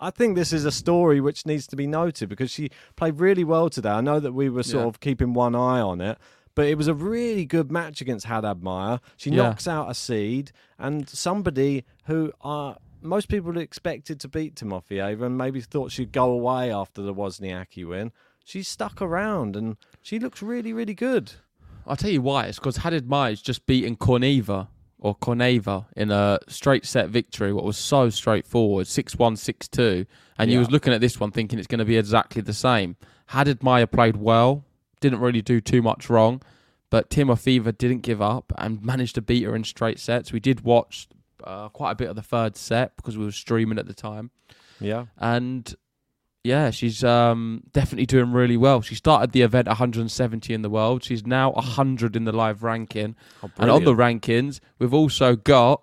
I 0.00 0.10
think 0.10 0.34
this 0.34 0.52
is 0.52 0.64
a 0.64 0.72
story 0.72 1.20
which 1.20 1.44
needs 1.46 1.66
to 1.68 1.76
be 1.76 1.86
noted 1.86 2.28
because 2.28 2.50
she 2.50 2.70
played 2.96 3.20
really 3.20 3.44
well 3.44 3.68
today. 3.68 3.90
I 3.90 4.00
know 4.00 4.18
that 4.18 4.32
we 4.32 4.48
were 4.48 4.62
sort 4.62 4.84
Yeah. 4.84 4.88
of 4.88 5.00
keeping 5.00 5.34
one 5.34 5.54
eye 5.54 5.80
on 5.80 6.00
it. 6.00 6.18
But 6.56 6.66
it 6.66 6.76
was 6.76 6.88
a 6.88 6.94
really 6.94 7.44
good 7.44 7.70
match 7.70 8.00
against 8.00 8.26
Haddad 8.26 8.62
Maia. 8.62 8.98
She 9.16 9.30
Yeah. 9.30 9.36
knocks 9.36 9.68
out 9.68 9.88
a 9.90 9.94
seed 9.94 10.50
and 10.78 11.08
somebody 11.08 11.84
who 12.06 12.32
are 12.40 12.76
most 13.02 13.28
people 13.28 13.56
expected 13.56 14.18
to 14.20 14.28
beat 14.28 14.56
Timofeeva 14.56 15.22
and 15.22 15.38
maybe 15.38 15.60
thought 15.60 15.90
she'd 15.92 16.12
go 16.12 16.30
away 16.30 16.72
after 16.72 17.00
the 17.02 17.14
Wozniacki 17.14 17.86
win. 17.88 18.10
She 18.44 18.62
stuck 18.62 19.00
around 19.00 19.54
and 19.56 19.76
she 20.02 20.18
looks 20.18 20.42
really, 20.42 20.72
really 20.72 20.92
good. 20.94 21.32
I'll 21.86 21.96
tell 21.96 22.10
you 22.10 22.20
why. 22.20 22.46
It's 22.46 22.58
because 22.58 22.78
Haddad 22.78 23.08
Maia's 23.08 23.40
just 23.40 23.64
beaten 23.66 23.96
Korneeva. 23.96 24.68
Or 25.02 25.16
Koneva 25.16 25.86
in 25.96 26.10
a 26.10 26.38
straight 26.46 26.84
set 26.84 27.08
victory, 27.08 27.52
what 27.54 27.64
was 27.64 27.78
so 27.78 28.10
straightforward, 28.10 28.86
6 28.86 29.16
1, 29.16 29.36
6 29.36 29.68
2. 29.68 30.06
And 30.38 30.50
you 30.50 30.56
Yeah. 30.56 30.60
was 30.60 30.70
looking 30.70 30.92
at 30.92 31.00
this 31.00 31.18
one 31.18 31.30
thinking 31.30 31.58
it's 31.58 31.66
going 31.66 31.78
to 31.78 31.84
be 31.86 31.96
exactly 31.96 32.42
the 32.42 32.52
same. 32.52 32.96
Haddad 33.28 33.62
Maia 33.62 33.86
played 33.86 34.16
well, 34.16 34.64
didn't 35.00 35.20
really 35.20 35.40
do 35.42 35.60
too 35.60 35.80
much 35.80 36.10
wrong, 36.10 36.42
but 36.90 37.08
Timofeeva 37.08 37.76
didn't 37.78 38.00
give 38.02 38.20
up 38.20 38.52
and 38.58 38.84
managed 38.84 39.14
to 39.14 39.22
beat 39.22 39.44
her 39.44 39.56
in 39.56 39.64
straight 39.64 39.98
sets. 39.98 40.32
We 40.32 40.40
did 40.40 40.60
watch 40.62 41.08
uh, 41.44 41.70
quite 41.70 41.92
a 41.92 41.94
bit 41.94 42.08
of 42.10 42.16
the 42.16 42.22
third 42.22 42.54
set 42.56 42.94
because 42.96 43.16
we 43.16 43.24
were 43.24 43.32
streaming 43.32 43.78
at 43.78 43.86
the 43.86 43.94
time. 43.94 44.30
Yeah. 44.80 45.06
And 45.16 45.74
yeah, 46.44 46.70
she's 46.70 47.04
um, 47.04 47.62
definitely 47.72 48.06
doing 48.06 48.32
really 48.32 48.56
well. 48.56 48.80
She 48.80 48.94
started 48.94 49.32
the 49.32 49.42
event 49.42 49.66
170 49.68 50.52
in 50.54 50.62
the 50.62 50.70
world. 50.70 51.04
She's 51.04 51.26
now 51.26 51.50
100 51.52 52.16
in 52.16 52.24
the 52.24 52.32
live 52.32 52.62
ranking. 52.62 53.14
Oh, 53.42 53.50
and 53.58 53.70
on 53.70 53.84
the 53.84 53.94
rankings, 53.94 54.60
we've 54.78 54.94
also 54.94 55.36
got 55.36 55.82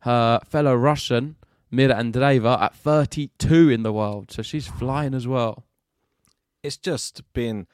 her 0.00 0.40
fellow 0.48 0.74
Russian, 0.74 1.36
Mirra 1.72 1.94
Andreeva, 1.94 2.60
at 2.60 2.74
32 2.74 3.68
in 3.68 3.82
the 3.82 3.92
world. 3.92 4.30
So 4.32 4.42
she's 4.42 4.66
flying 4.66 5.14
as 5.14 5.26
well. 5.28 5.64
it's 6.62 6.76
just 6.76 7.22
been 7.32 7.66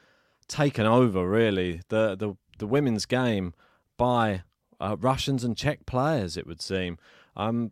taken 0.47 0.85
over 0.85 1.27
really 1.29 1.81
the 1.89 2.15
the 2.15 2.35
the 2.57 2.65
women's 2.65 3.05
game 3.05 3.53
by 3.97 4.43
uh, 4.79 4.95
Russians 4.99 5.43
and 5.43 5.57
Czech 5.57 5.85
players 5.85 6.37
it 6.37 6.47
would 6.47 6.61
seem 6.61 6.97
um 7.35 7.71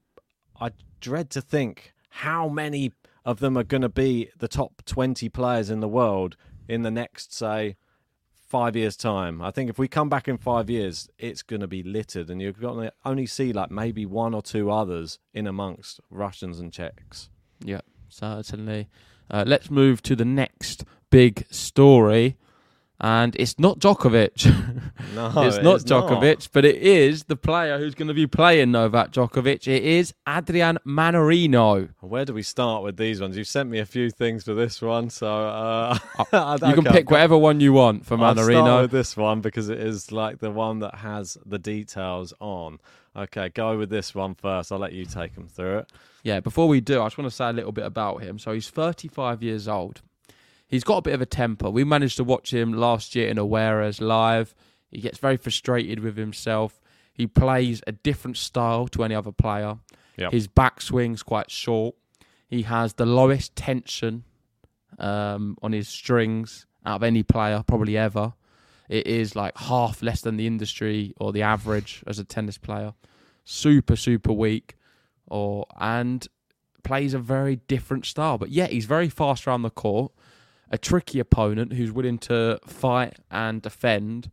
I 0.60 0.72
dread 1.00 1.30
to 1.32 1.42
think 1.42 1.94
how 2.10 2.50
many 2.50 2.92
of 3.26 3.40
them 3.40 3.58
are 3.58 3.64
going 3.64 3.82
to 3.82 3.90
be 3.90 4.30
the 4.38 4.48
top 4.48 4.84
20 4.86 5.28
players 5.30 5.70
in 5.70 5.80
the 5.80 5.88
world 5.88 6.38
in 6.68 6.84
the 6.84 6.92
next 6.92 7.34
say 7.34 7.76
5 8.48 8.76
years 8.76 8.96
time 8.96 9.42
I 9.42 9.52
think 9.52 9.70
if 9.70 9.80
we 9.80 9.88
come 9.88 10.10
back 10.10 10.28
in 10.28 10.38
5 10.38 10.70
years 10.70 11.10
it's 11.18 11.42
going 11.42 11.62
to 11.62 11.68
be 11.68 11.84
littered 11.84 12.30
and 12.30 12.42
you're 12.42 12.52
going 12.52 12.88
to 12.88 12.94
only 13.04 13.26
see 13.26 13.52
like 13.52 13.72
maybe 13.72 14.06
one 14.06 14.34
or 14.34 14.42
two 14.42 14.72
others 14.72 15.20
in 15.34 15.48
amongst 15.48 16.00
Russians 16.10 16.60
and 16.60 16.72
Czechs 16.72 17.30
Yeah, 17.64 17.82
certainly. 18.10 18.90
Uh, 19.30 19.44
let's 19.46 19.72
move 19.72 20.02
to 20.04 20.16
the 20.16 20.26
next 20.26 20.86
big 21.10 21.46
story. 21.50 22.38
And 23.00 23.36
it's 23.38 23.60
not 23.60 23.80
Djokovic. 23.80 24.82
No, 25.14 25.32
it's 25.44 25.58
it 25.58 25.64
not 25.64 25.88
not. 25.90 26.10
Djokovic, 26.10 26.50
but 26.52 26.66
it 26.66 26.76
is 26.78 27.26
the 27.26 27.36
player 27.38 27.78
who's 27.78 27.96
going 27.96 28.08
to 28.10 28.14
be 28.14 28.28
playing 28.28 28.72
Novak 28.72 29.12
Djokovic. 29.12 29.66
It 29.68 29.84
is 29.84 30.14
Adrian 30.28 30.78
Mannarino. 30.86 31.90
Where 32.02 32.26
do 32.26 32.34
we 32.34 32.44
start 32.44 32.84
with 32.84 32.98
these 32.98 33.22
ones? 33.22 33.38
You've 33.38 33.48
sent 33.48 33.70
me 33.70 33.80
a 33.80 33.86
few 33.86 34.10
things 34.10 34.44
for 34.44 34.54
this 34.54 34.82
one, 34.82 35.10
so 35.10 35.28
uh, 35.28 35.98
You 36.68 36.74
can 36.74 36.84
pick 36.86 37.10
whatever 37.10 37.38
one 37.38 37.60
you 37.62 37.72
want 37.74 38.06
for 38.06 38.16
I'll 38.16 38.34
start 38.36 38.48
Mannarino. 38.50 38.82
with 38.84 38.92
this 38.92 39.16
one 39.16 39.42
because 39.42 39.70
it 39.70 39.80
is 39.80 40.12
like 40.12 40.40
the 40.40 40.52
one 40.52 40.80
that 40.80 40.96
has 40.96 41.38
the 41.46 41.60
details 41.60 42.34
on. 42.40 42.80
Okay, 43.16 43.50
go 43.50 43.78
with 43.78 43.90
this 43.90 44.14
one 44.14 44.36
first. 44.36 44.72
I'll 44.72 44.80
let 44.80 44.94
you 44.94 45.06
take 45.06 45.36
them 45.36 45.48
through 45.48 45.80
it. 45.80 45.92
Yeah, 46.24 46.40
before 46.42 46.68
we 46.68 46.82
do, 46.82 47.02
I 47.02 47.06
just 47.06 47.18
want 47.18 47.30
to 47.30 47.36
say 47.36 47.50
a 47.50 47.54
little 47.54 47.72
bit 47.72 47.86
about 47.86 48.22
him. 48.22 48.40
So 48.40 48.52
he's 48.52 48.70
35 48.70 49.42
years 49.44 49.68
old. 49.68 50.02
He's 50.68 50.84
got 50.84 50.98
a 50.98 51.02
bit 51.02 51.14
of 51.14 51.22
a 51.22 51.26
temper. 51.26 51.70
We 51.70 51.84
managed 51.84 52.18
to 52.18 52.24
watch 52.24 52.54
him 52.54 52.74
last 52.74 53.16
year 53.16 53.30
in 53.30 53.38
Awares 53.38 54.02
live. 54.02 54.56
He 54.90 55.00
gets 55.00 55.18
very 55.18 55.38
frustrated 55.38 56.00
with 56.00 56.18
himself. 56.18 56.80
He 57.14 57.28
plays 57.28 57.82
a 57.88 57.92
different 57.92 58.38
style 58.38 58.88
to 58.90 59.04
any 59.04 59.16
other 59.16 59.32
player. 59.32 59.78
Yep. 60.18 60.32
His 60.32 60.48
backswing's 60.48 61.24
quite 61.24 61.52
short. 61.52 61.96
He 62.48 62.64
has 62.64 62.94
the 62.94 63.06
lowest 63.06 63.56
tension 63.56 64.24
um, 65.00 65.58
on 65.62 65.72
his 65.72 65.88
strings 65.88 66.66
out 66.86 66.98
of 66.98 67.04
any 67.04 67.24
player, 67.24 67.64
probably 67.66 67.98
ever. 67.98 68.34
It 68.88 69.08
is 69.08 69.36
like 69.36 69.58
half 69.58 70.02
less 70.04 70.22
than 70.22 70.38
the 70.38 70.48
industry 70.48 71.14
or 71.20 71.32
the 71.32 71.42
average 71.42 72.04
as 72.06 72.20
a 72.20 72.24
tennis 72.24 72.58
player. 72.58 72.94
Super, 73.44 73.96
super 73.96 74.32
weak, 74.32 74.76
or 75.28 75.66
and 75.80 76.28
plays 76.84 77.14
a 77.14 77.20
very 77.20 77.58
different 77.68 78.06
style. 78.06 78.38
But 78.38 78.50
yeah, 78.50 78.68
he's 78.68 78.86
very 78.86 79.10
fast 79.10 79.48
around 79.48 79.64
the 79.64 79.70
court. 79.72 80.12
A 80.72 80.78
tricky 80.78 81.20
opponent 81.20 81.74
who's 81.74 81.92
willing 81.92 82.18
to 82.20 82.60
fight 82.66 83.20
and 83.30 83.62
defend, 83.62 84.32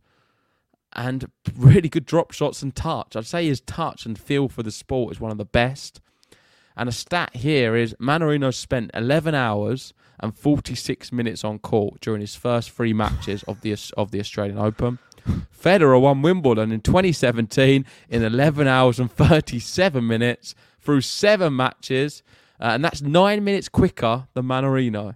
and 0.93 1.29
really 1.55 1.89
good 1.89 2.05
drop 2.05 2.31
shots 2.31 2.61
and 2.61 2.75
touch. 2.75 3.15
I'd 3.15 3.25
say 3.25 3.45
his 3.45 3.61
touch 3.61 4.05
and 4.05 4.17
feel 4.17 4.47
for 4.47 4.63
the 4.63 4.71
sport 4.71 5.13
is 5.13 5.19
one 5.19 5.31
of 5.31 5.37
the 5.37 5.45
best. 5.45 5.99
And 6.75 6.89
a 6.89 6.91
stat 6.91 7.35
here 7.35 7.75
is 7.75 7.93
Mannarino 7.99 8.53
spent 8.53 8.91
11 8.93 9.35
hours 9.35 9.93
and 10.19 10.35
46 10.35 11.11
minutes 11.11 11.43
on 11.43 11.59
court 11.59 11.99
during 12.01 12.21
his 12.21 12.35
first 12.35 12.71
three 12.71 12.93
matches 12.93 13.43
of 13.43 13.61
the 13.61 13.75
of 13.95 14.11
the 14.11 14.19
Australian 14.19 14.57
Open. 14.57 14.99
Federer 15.63 16.01
won 16.01 16.21
Wimbledon 16.21 16.71
in 16.71 16.81
2017 16.81 17.85
in 18.09 18.23
11 18.23 18.67
hours 18.67 18.99
and 18.99 19.11
37 19.11 20.05
minutes 20.05 20.55
through 20.81 21.01
seven 21.01 21.55
matches, 21.55 22.23
uh, 22.59 22.71
and 22.73 22.83
that's 22.83 23.01
nine 23.01 23.43
minutes 23.43 23.69
quicker 23.69 24.27
than 24.33 24.45
Mannarino. 24.45 25.15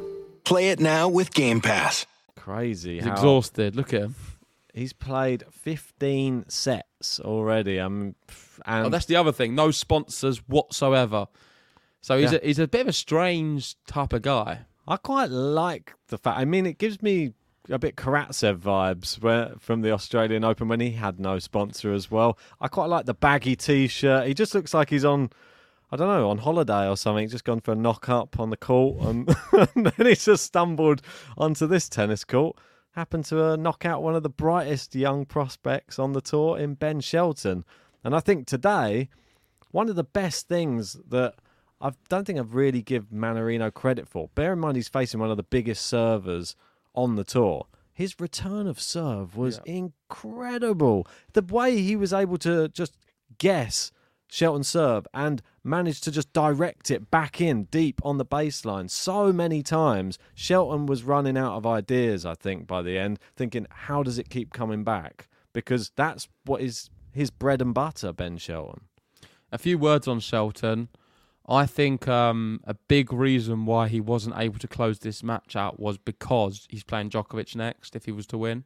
Play 0.43 0.69
it 0.69 0.79
now 0.79 1.07
with 1.07 1.33
Game 1.33 1.61
Pass. 1.61 2.05
crazy. 2.35 2.95
He's 2.95 3.05
how 3.05 3.11
exhausted. 3.13 3.75
Look 3.75 3.93
at 3.93 4.01
him. 4.01 4.15
He's 4.73 4.93
played 4.93 5.43
15 5.51 6.45
sets 6.49 7.19
already. 7.19 7.79
Um, 7.79 8.15
and 8.65 8.87
Oh, 8.87 8.89
that's 8.89 9.05
the 9.05 9.15
other 9.17 9.31
thing. 9.31 9.53
No 9.53 9.69
sponsors 9.71 10.37
whatsoever. 10.47 11.27
So 12.01 12.17
he's 12.17 12.31
Yeah. 12.31 12.39
a, 12.41 12.45
he's 12.47 12.59
a 12.59 12.67
bit 12.67 12.81
of 12.81 12.87
a 12.87 12.93
strange 12.93 13.75
type 13.85 14.13
of 14.13 14.21
guy. 14.23 14.61
I 14.87 14.97
quite 14.97 15.29
like 15.29 15.93
the 16.07 16.17
fact. 16.17 16.39
I 16.39 16.45
mean, 16.45 16.65
it 16.65 16.77
gives 16.79 17.01
me 17.01 17.33
a 17.69 17.77
bit 17.77 17.95
Karatsev 17.95 18.57
vibes 18.57 19.21
where, 19.21 19.53
from 19.59 19.81
the 19.81 19.91
Australian 19.91 20.43
Open 20.43 20.67
when 20.67 20.79
he 20.79 20.91
had 20.91 21.19
no 21.19 21.37
sponsor 21.37 21.93
as 21.93 22.09
well. 22.09 22.37
I 22.59 22.67
quite 22.67 22.87
like 22.87 23.05
the 23.05 23.13
baggy 23.13 23.55
t-shirt. 23.55 24.25
He 24.27 24.33
just 24.33 24.55
looks 24.55 24.73
like 24.73 24.89
he's 24.89 25.05
on, 25.05 25.29
I 25.91 25.97
don't 25.97 26.07
know, 26.07 26.29
on 26.29 26.37
holiday 26.37 26.87
or 26.87 26.95
something. 26.95 27.27
Just 27.27 27.43
gone 27.43 27.59
for 27.59 27.73
a 27.73 27.75
knock 27.75 28.07
up 28.07 28.39
on 28.39 28.49
the 28.49 28.57
court, 28.57 29.01
and, 29.01 29.27
and 29.75 29.87
then 29.87 30.05
he's 30.07 30.25
just 30.25 30.45
stumbled 30.45 31.01
onto 31.37 31.67
this 31.67 31.89
tennis 31.89 32.23
court. 32.23 32.57
Happened 32.91 33.25
to 33.25 33.43
uh, 33.43 33.55
knock 33.55 33.85
out 33.85 34.01
one 34.01 34.15
of 34.15 34.23
the 34.23 34.29
brightest 34.29 34.95
young 34.95 35.25
prospects 35.25 35.99
on 35.99 36.13
the 36.13 36.21
tour 36.21 36.57
in 36.57 36.75
Ben 36.75 37.01
Shelton. 37.01 37.65
And 38.03 38.15
I 38.15 38.19
think 38.19 38.47
today, 38.47 39.09
one 39.71 39.89
of 39.89 39.95
the 39.95 40.03
best 40.03 40.47
things 40.47 40.97
that 41.09 41.35
I 41.81 41.91
don't 42.09 42.25
think 42.25 42.37
I've 42.37 42.53
really 42.53 42.81
give 42.81 43.05
Mannarino 43.05 43.73
credit 43.73 44.07
for. 44.07 44.29
Bear 44.35 44.53
in 44.53 44.59
mind 44.59 44.75
he's 44.75 44.87
facing 44.87 45.19
one 45.19 45.31
of 45.31 45.37
the 45.37 45.43
biggest 45.43 45.85
servers 45.85 46.55
on 46.93 47.15
the 47.15 47.23
tour. 47.23 47.65
His 47.93 48.19
return 48.19 48.67
of 48.67 48.79
serve 48.79 49.35
was 49.35 49.59
incredible. 49.65 51.07
The 51.33 51.41
way 51.41 51.81
he 51.81 51.95
was 51.95 52.13
able 52.13 52.37
to 52.39 52.69
just 52.69 52.97
guess 53.37 53.91
Shelton 54.33 54.63
serve 54.63 55.05
and 55.13 55.41
managed 55.61 56.05
to 56.05 56.11
just 56.11 56.31
direct 56.31 56.89
it 56.89 57.11
back 57.11 57.41
in 57.41 57.65
deep 57.65 57.99
on 58.01 58.17
the 58.17 58.25
baseline 58.25 58.89
so 58.89 59.33
many 59.33 59.61
times. 59.61 60.17
Shelton 60.33 60.85
was 60.85 61.03
running 61.03 61.37
out 61.37 61.57
of 61.57 61.67
ideas, 61.67 62.25
I 62.25 62.35
think, 62.35 62.65
by 62.65 62.81
the 62.81 62.97
end, 62.97 63.19
thinking, 63.35 63.67
how 63.69 64.03
does 64.03 64.17
it 64.17 64.29
keep 64.29 64.53
coming 64.53 64.85
back? 64.85 65.27
Because 65.51 65.91
that's 65.97 66.29
what 66.45 66.61
is 66.61 66.89
his 67.11 67.29
bread 67.29 67.61
and 67.61 67.73
butter, 67.73 68.13
Ben 68.13 68.37
Shelton. 68.37 68.85
A 69.51 69.57
few 69.57 69.77
words 69.77 70.07
on 70.07 70.21
Shelton. 70.21 70.87
I 71.45 71.65
think 71.65 72.07
um, 72.07 72.61
a 72.63 72.75
big 72.75 73.11
reason 73.11 73.65
why 73.65 73.89
he 73.89 73.99
wasn't 73.99 74.37
able 74.37 74.59
to 74.59 74.67
close 74.67 74.99
this 74.99 75.23
match 75.23 75.57
out 75.57 75.77
was 75.77 75.97
because 75.97 76.67
he's 76.69 76.85
playing 76.85 77.09
Djokovic 77.09 77.53
next 77.53 77.97
if 77.97 78.05
he 78.05 78.13
was 78.13 78.27
to 78.27 78.37
win. 78.37 78.63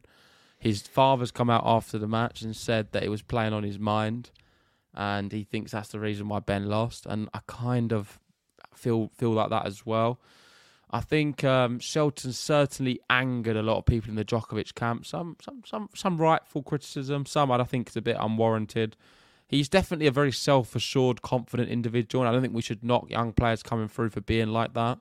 His 0.60 0.82
father's 0.82 1.32
come 1.32 1.50
out 1.50 1.64
after 1.66 1.98
the 1.98 2.06
match 2.06 2.42
and 2.42 2.54
said 2.54 2.92
that 2.92 3.02
it 3.02 3.08
was 3.08 3.22
playing 3.22 3.52
on 3.52 3.64
his 3.64 3.80
mind 3.80 4.30
and 4.96 5.32
he 5.32 5.44
thinks 5.44 5.72
that's 5.72 5.88
the 5.88 6.00
reason 6.00 6.28
why 6.28 6.40
Ben 6.40 6.68
lost 6.68 7.06
and 7.06 7.28
I 7.34 7.40
kind 7.46 7.92
of 7.92 8.18
feel 8.74 9.10
feel 9.16 9.32
like 9.32 9.50
that 9.50 9.66
as 9.66 9.84
well. 9.84 10.20
I 10.90 11.00
think 11.00 11.42
um, 11.42 11.80
Shelton 11.80 12.32
certainly 12.32 13.00
angered 13.10 13.56
a 13.56 13.62
lot 13.62 13.78
of 13.78 13.86
people 13.86 14.10
in 14.10 14.16
the 14.16 14.24
Djokovic 14.24 14.74
camp. 14.74 15.06
Some 15.06 15.36
some 15.42 15.62
some 15.66 15.88
some 15.94 16.16
rightful 16.16 16.62
criticism, 16.62 17.26
some 17.26 17.50
I 17.50 17.62
think 17.64 17.88
is 17.88 17.96
a 17.96 18.02
bit 18.02 18.16
unwarranted 18.18 18.96
he's 19.48 19.68
definitely 19.68 20.06
a 20.06 20.12
very 20.12 20.32
self-assured, 20.32 21.22
confident 21.22 21.70
individual, 21.70 22.22
and 22.22 22.28
I 22.28 22.32
don't 22.32 22.42
think 22.42 22.54
we 22.54 22.62
should 22.62 22.84
knock 22.84 23.10
young 23.10 23.32
players 23.32 23.62
coming 23.62 23.88
through 23.88 24.10
for 24.10 24.20
being 24.20 24.48
like 24.48 24.74
that. 24.74 24.98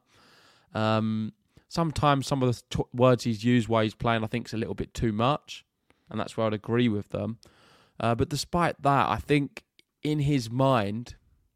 Um, 0.73 1.33
sometimes 1.67 2.27
some 2.27 2.43
of 2.43 2.55
the 2.55 2.61
t- 2.69 2.83
words 2.93 3.23
he's 3.23 3.43
used 3.43 3.67
while 3.67 3.83
he's 3.83 3.95
playing, 3.95 4.23
I 4.23 4.27
think, 4.27 4.47
is 4.47 4.53
a 4.53 4.57
little 4.57 4.75
bit 4.75 4.93
too 4.93 5.11
much, 5.11 5.65
and 6.09 6.19
that's 6.19 6.37
where 6.37 6.47
I'd 6.47 6.53
agree 6.53 6.89
with 6.89 7.09
them. 7.09 7.39
Uh, 7.99 8.13
but 8.13 8.29
despite 8.29 8.81
that, 8.81 9.09
I 9.09 9.17
think 9.17 9.63
in 10.05 10.19
his 10.19 10.51
mind, 10.51 11.15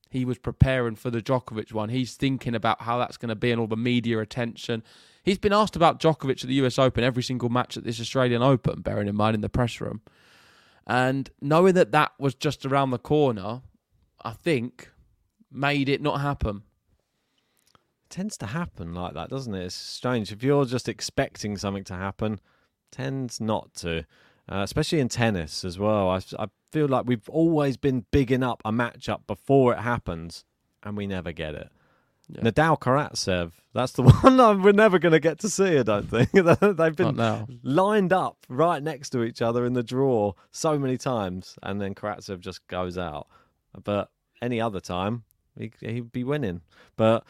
he 0.10 0.26
was 0.26 0.40
preparing 0.40 0.96
for 0.96 1.12
the 1.12 1.22
Djokovic 1.22 1.72
one. 1.72 1.90
He's 1.90 2.16
thinking 2.16 2.56
about 2.56 2.82
how 2.82 2.98
that's 2.98 3.18
going 3.18 3.30
to 3.30 3.36
be 3.36 3.52
and 3.52 3.62
all 3.62 3.68
the 3.68 3.78
media 3.78 4.20
attention. 4.20 4.84
He's 5.24 5.38
been 5.38 5.54
asked 5.54 5.76
about 5.76 6.00
Djokovic 6.00 6.44
at 6.44 6.48
the 6.48 6.56
US 6.66 6.80
Open 6.80 7.04
every 7.04 7.22
single 7.22 7.50
match 7.50 7.78
at 7.78 7.84
this 7.84 8.02
Australian 8.02 8.42
Open, 8.42 8.82
bearing 8.82 9.08
in 9.08 9.16
mind 9.16 9.36
in 9.36 9.42
the 9.42 9.50
press 9.50 9.80
room. 9.80 10.02
And 10.88 11.30
knowing 11.40 11.76
that 11.76 11.92
that 11.92 12.14
was 12.18 12.34
just 12.34 12.66
around 12.66 12.90
the 12.90 12.98
corner, 12.98 13.62
I 14.24 14.32
think 14.32 14.90
made 15.52 15.88
it 15.88 16.02
not 16.02 16.22
happen. 16.22 16.64
It 17.76 18.10
tends 18.10 18.36
to 18.38 18.48
happen 18.48 18.96
like 18.96 19.14
that, 19.14 19.30
doesn't 19.30 19.54
it? 19.54 19.66
It's 19.66 19.76
strange. 19.76 20.32
If 20.32 20.42
you're 20.42 20.66
just 20.66 20.90
expecting 20.90 21.56
something 21.56 21.84
to 21.84 21.94
happen, 21.94 22.40
tends 22.92 23.40
not 23.40 23.76
to, 23.76 24.06
uh, 24.52 24.62
especially 24.64 25.00
in 25.00 25.10
tennis 25.10 25.64
as 25.64 25.78
well. 25.78 26.10
I, 26.10 26.22
I 26.38 26.48
feel 26.72 26.88
like 26.88 27.06
we've 27.06 27.30
always 27.30 27.78
been 27.78 28.06
bigging 28.12 28.44
up 28.44 28.62
a 28.66 28.72
matchup 28.72 29.28
before 29.28 29.74
it 29.74 29.80
happens, 29.80 30.44
and 30.84 30.98
we 30.98 31.08
never 31.08 31.32
get 31.32 31.54
it. 31.56 31.70
Yeah. 32.32 32.42
Nadal 32.42 32.80
Karatsev, 32.80 33.54
that's 33.74 33.94
the 33.94 34.04
one 34.22 34.62
we're 34.62 34.72
never 34.72 35.00
going 35.00 35.14
to 35.14 35.20
get 35.20 35.40
to 35.40 35.50
see, 35.50 35.80
I 35.80 35.84
don't 35.84 36.10
think. 36.10 36.32
They've 36.78 36.96
been 36.96 37.60
lined 37.64 38.14
up 38.14 38.38
right 38.48 38.82
next 38.82 39.10
to 39.12 39.24
each 39.24 39.42
other 39.42 39.66
in 39.66 39.74
the 39.74 39.84
draw 39.84 40.34
so 40.52 40.78
many 40.78 40.98
times, 40.98 41.56
and 41.64 41.82
then 41.82 41.96
Karatsev 41.96 42.40
just 42.40 42.66
goes 42.68 42.98
out. 42.98 43.28
But 43.84 44.10
any 44.42 44.60
other 44.62 44.80
time, 44.80 45.24
he, 45.58 45.72
he'd 45.80 46.12
be 46.12 46.24
winning. 46.24 46.62
But 46.98 47.24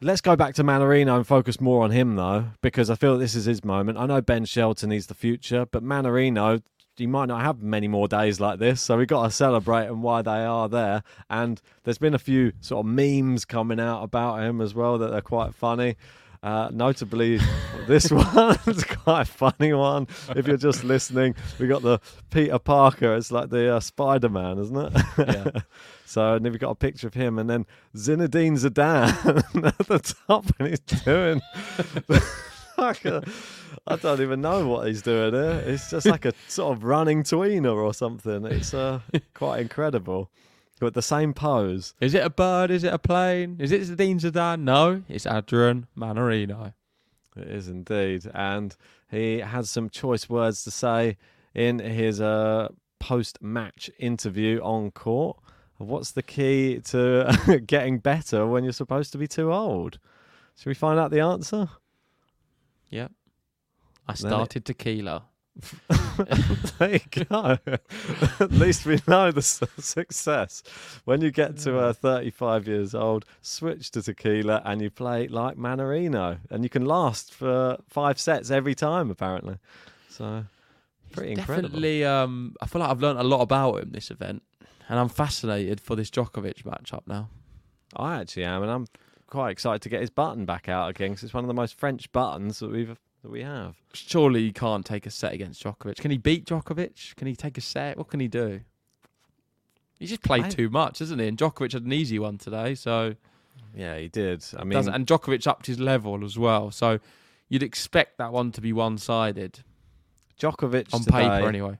let's 0.00 0.20
go 0.20 0.36
back 0.36 0.54
to 0.54 0.64
Mannarino 0.64 1.16
and 1.16 1.26
focus 1.26 1.60
more 1.60 1.82
on 1.84 1.90
him, 1.90 2.16
though, 2.16 2.46
because 2.62 2.90
I 2.90 2.94
feel 2.94 3.16
this 3.16 3.34
is 3.34 3.44
his 3.44 3.64
moment. 3.64 3.98
I 3.98 4.06
know 4.06 4.20
Ben 4.20 4.44
Shelton 4.44 4.92
is 4.92 5.06
the 5.06 5.14
future, 5.14 5.66
but 5.66 5.82
Mannarino, 5.82 6.62
he 6.96 7.06
might 7.06 7.26
not 7.26 7.42
have 7.42 7.62
many 7.62 7.88
more 7.88 8.06
days 8.06 8.40
like 8.40 8.58
this, 8.58 8.80
so 8.80 8.96
we've 8.96 9.08
got 9.08 9.24
to 9.24 9.30
celebrate 9.30 9.86
and 9.86 10.02
why 10.02 10.22
they 10.22 10.44
are 10.44 10.68
there. 10.68 11.02
And 11.30 11.60
there's 11.84 11.98
been 11.98 12.14
a 12.14 12.18
few 12.18 12.52
sort 12.60 12.86
of 12.86 12.92
memes 12.92 13.44
coming 13.44 13.80
out 13.80 14.02
about 14.02 14.42
him 14.42 14.60
as 14.60 14.74
well 14.74 14.98
that 14.98 15.12
are 15.12 15.20
quite 15.20 15.54
funny. 15.54 15.96
Uh, 16.44 16.68
notably, 16.74 17.40
this 17.86 18.10
one's 18.10 18.84
quite 18.84 19.22
a 19.22 19.24
funny 19.24 19.72
one. 19.72 20.06
If 20.36 20.46
you're 20.46 20.58
just 20.58 20.84
listening, 20.84 21.34
we 21.58 21.66
got 21.66 21.80
the 21.80 22.00
Peter 22.30 22.58
Parker. 22.58 23.16
It's 23.16 23.32
like 23.32 23.48
the 23.48 23.76
uh, 23.76 23.80
Spider 23.80 24.28
Man, 24.28 24.58
isn't 24.58 24.76
it? 24.76 25.02
Yeah. 25.16 25.60
so, 26.04 26.34
and 26.34 26.44
then 26.44 26.52
we 26.52 26.58
got 26.58 26.72
a 26.72 26.74
picture 26.74 27.06
of 27.06 27.14
him, 27.14 27.38
and 27.38 27.48
then 27.48 27.64
Zinedine 27.96 28.58
Zidane 28.58 29.64
at 29.64 29.78
the 29.78 29.98
top, 30.28 30.44
and 30.58 30.68
he's 30.68 30.80
doing 30.80 31.40
like 32.76 33.06
a, 33.06 33.24
I 33.86 33.96
don't 33.96 34.20
even 34.20 34.42
know 34.42 34.68
what 34.68 34.86
he's 34.86 35.00
doing 35.00 35.32
here. 35.32 35.62
It's 35.64 35.88
just 35.88 36.04
like 36.04 36.26
a 36.26 36.34
sort 36.48 36.76
of 36.76 36.84
running 36.84 37.22
tweener 37.22 37.74
or 37.74 37.94
something. 37.94 38.44
It's 38.44 38.74
uh, 38.74 39.00
quite 39.32 39.60
incredible. 39.60 40.30
Got 40.80 40.94
the 40.94 41.02
same 41.02 41.34
pose. 41.34 41.94
Is 42.00 42.14
it 42.14 42.24
a 42.24 42.30
bird? 42.30 42.70
Is 42.70 42.84
it 42.84 42.92
a 42.92 42.98
plane? 42.98 43.56
Is 43.60 43.70
it 43.70 43.82
Zinedine 43.82 44.20
Zidane? 44.20 44.60
No, 44.60 45.02
it's 45.08 45.26
Adrian 45.26 45.86
Mannarino. 45.96 46.74
It 47.36 47.48
is 47.48 47.68
indeed, 47.68 48.30
and 48.34 48.76
he 49.10 49.38
has 49.38 49.70
some 49.70 49.88
choice 49.88 50.28
words 50.28 50.64
to 50.64 50.70
say 50.70 51.16
in 51.54 51.78
his 51.78 52.20
uh, 52.20 52.68
post-match 52.98 53.90
interview 53.98 54.60
on 54.62 54.90
court. 54.90 55.38
What's 55.78 56.12
the 56.12 56.22
key 56.22 56.80
to 56.86 57.62
getting 57.66 57.98
better 57.98 58.46
when 58.46 58.64
you're 58.64 58.72
supposed 58.72 59.12
to 59.12 59.18
be 59.18 59.26
too 59.26 59.52
old? 59.52 59.98
Should 60.56 60.66
we 60.66 60.74
find 60.74 60.98
out 60.98 61.10
the 61.10 61.20
answer? 61.20 61.68
Yep. 62.90 63.12
I 64.06 64.14
started 64.14 64.64
tequila. 64.64 65.24
there 66.78 66.94
you 66.94 67.24
go. 67.30 67.58
At 68.40 68.50
least 68.50 68.86
we 68.86 69.00
know 69.06 69.30
the 69.30 69.42
success. 69.42 70.62
When 71.04 71.20
you 71.20 71.30
get 71.30 71.58
to 71.58 71.78
uh, 71.78 71.92
35 71.92 72.66
years 72.66 72.94
old, 72.94 73.24
switch 73.40 73.90
to 73.92 74.02
tequila 74.02 74.62
and 74.64 74.82
you 74.82 74.90
play 74.90 75.28
like 75.28 75.56
Mannarino, 75.56 76.38
and 76.50 76.64
you 76.64 76.70
can 76.70 76.84
last 76.84 77.32
for 77.32 77.78
five 77.88 78.18
sets 78.18 78.50
every 78.50 78.74
time, 78.74 79.10
apparently. 79.10 79.58
So, 80.08 80.44
pretty 81.12 81.30
He's 81.30 81.38
incredible. 81.38 81.68
Definitely, 81.68 82.04
um, 82.04 82.56
I 82.60 82.66
feel 82.66 82.80
like 82.80 82.90
I've 82.90 83.00
learned 83.00 83.20
a 83.20 83.24
lot 83.24 83.40
about 83.40 83.80
him 83.80 83.90
this 83.92 84.10
event, 84.10 84.42
and 84.88 84.98
I'm 84.98 85.08
fascinated 85.08 85.80
for 85.80 85.94
this 85.94 86.10
Djokovic 86.10 86.64
matchup 86.64 87.02
now. 87.06 87.28
I 87.96 88.20
actually 88.20 88.44
am, 88.44 88.62
and 88.62 88.70
I'm 88.70 88.86
quite 89.28 89.50
excited 89.50 89.82
to 89.82 89.88
get 89.88 90.00
his 90.00 90.10
button 90.10 90.44
back 90.44 90.68
out 90.68 90.90
again 90.90 91.10
because 91.10 91.24
it's 91.24 91.34
one 91.34 91.44
of 91.44 91.48
the 91.48 91.54
most 91.54 91.74
French 91.74 92.10
buttons 92.10 92.58
that 92.58 92.70
we've 92.70 92.98
that 93.24 93.30
we 93.30 93.42
have. 93.42 93.74
Surely 93.94 94.42
he 94.42 94.52
can't 94.52 94.84
take 94.84 95.06
a 95.06 95.10
set 95.10 95.32
against 95.32 95.64
Djokovic. 95.64 95.96
Can 95.96 96.10
he 96.10 96.18
beat 96.18 96.44
Djokovic? 96.44 97.16
Can 97.16 97.26
he 97.26 97.34
take 97.34 97.56
a 97.56 97.60
set? 97.62 97.96
What 97.96 98.08
can 98.08 98.20
he 98.20 98.28
do? 98.28 98.60
He 99.98 100.06
just 100.06 100.22
played 100.22 100.44
I... 100.44 100.48
too 100.50 100.68
much, 100.68 101.00
isn't 101.00 101.18
he? 101.18 101.26
And 101.26 101.38
Djokovic 101.38 101.72
had 101.72 101.84
an 101.84 101.92
easy 101.92 102.18
one 102.18 102.36
today, 102.36 102.74
so 102.74 103.14
yeah, 103.74 103.96
he 103.96 104.08
did. 104.08 104.44
I 104.58 104.64
mean, 104.64 104.86
and 104.88 105.06
Djokovic 105.06 105.46
upped 105.46 105.66
his 105.66 105.80
level 105.80 106.22
as 106.22 106.38
well, 106.38 106.70
so 106.70 107.00
you'd 107.48 107.62
expect 107.62 108.18
that 108.18 108.30
one 108.30 108.52
to 108.52 108.60
be 108.60 108.74
one-sided. 108.74 109.60
Djokovic 110.38 110.92
on 110.92 111.00
today, 111.00 111.22
paper, 111.22 111.48
anyway. 111.48 111.78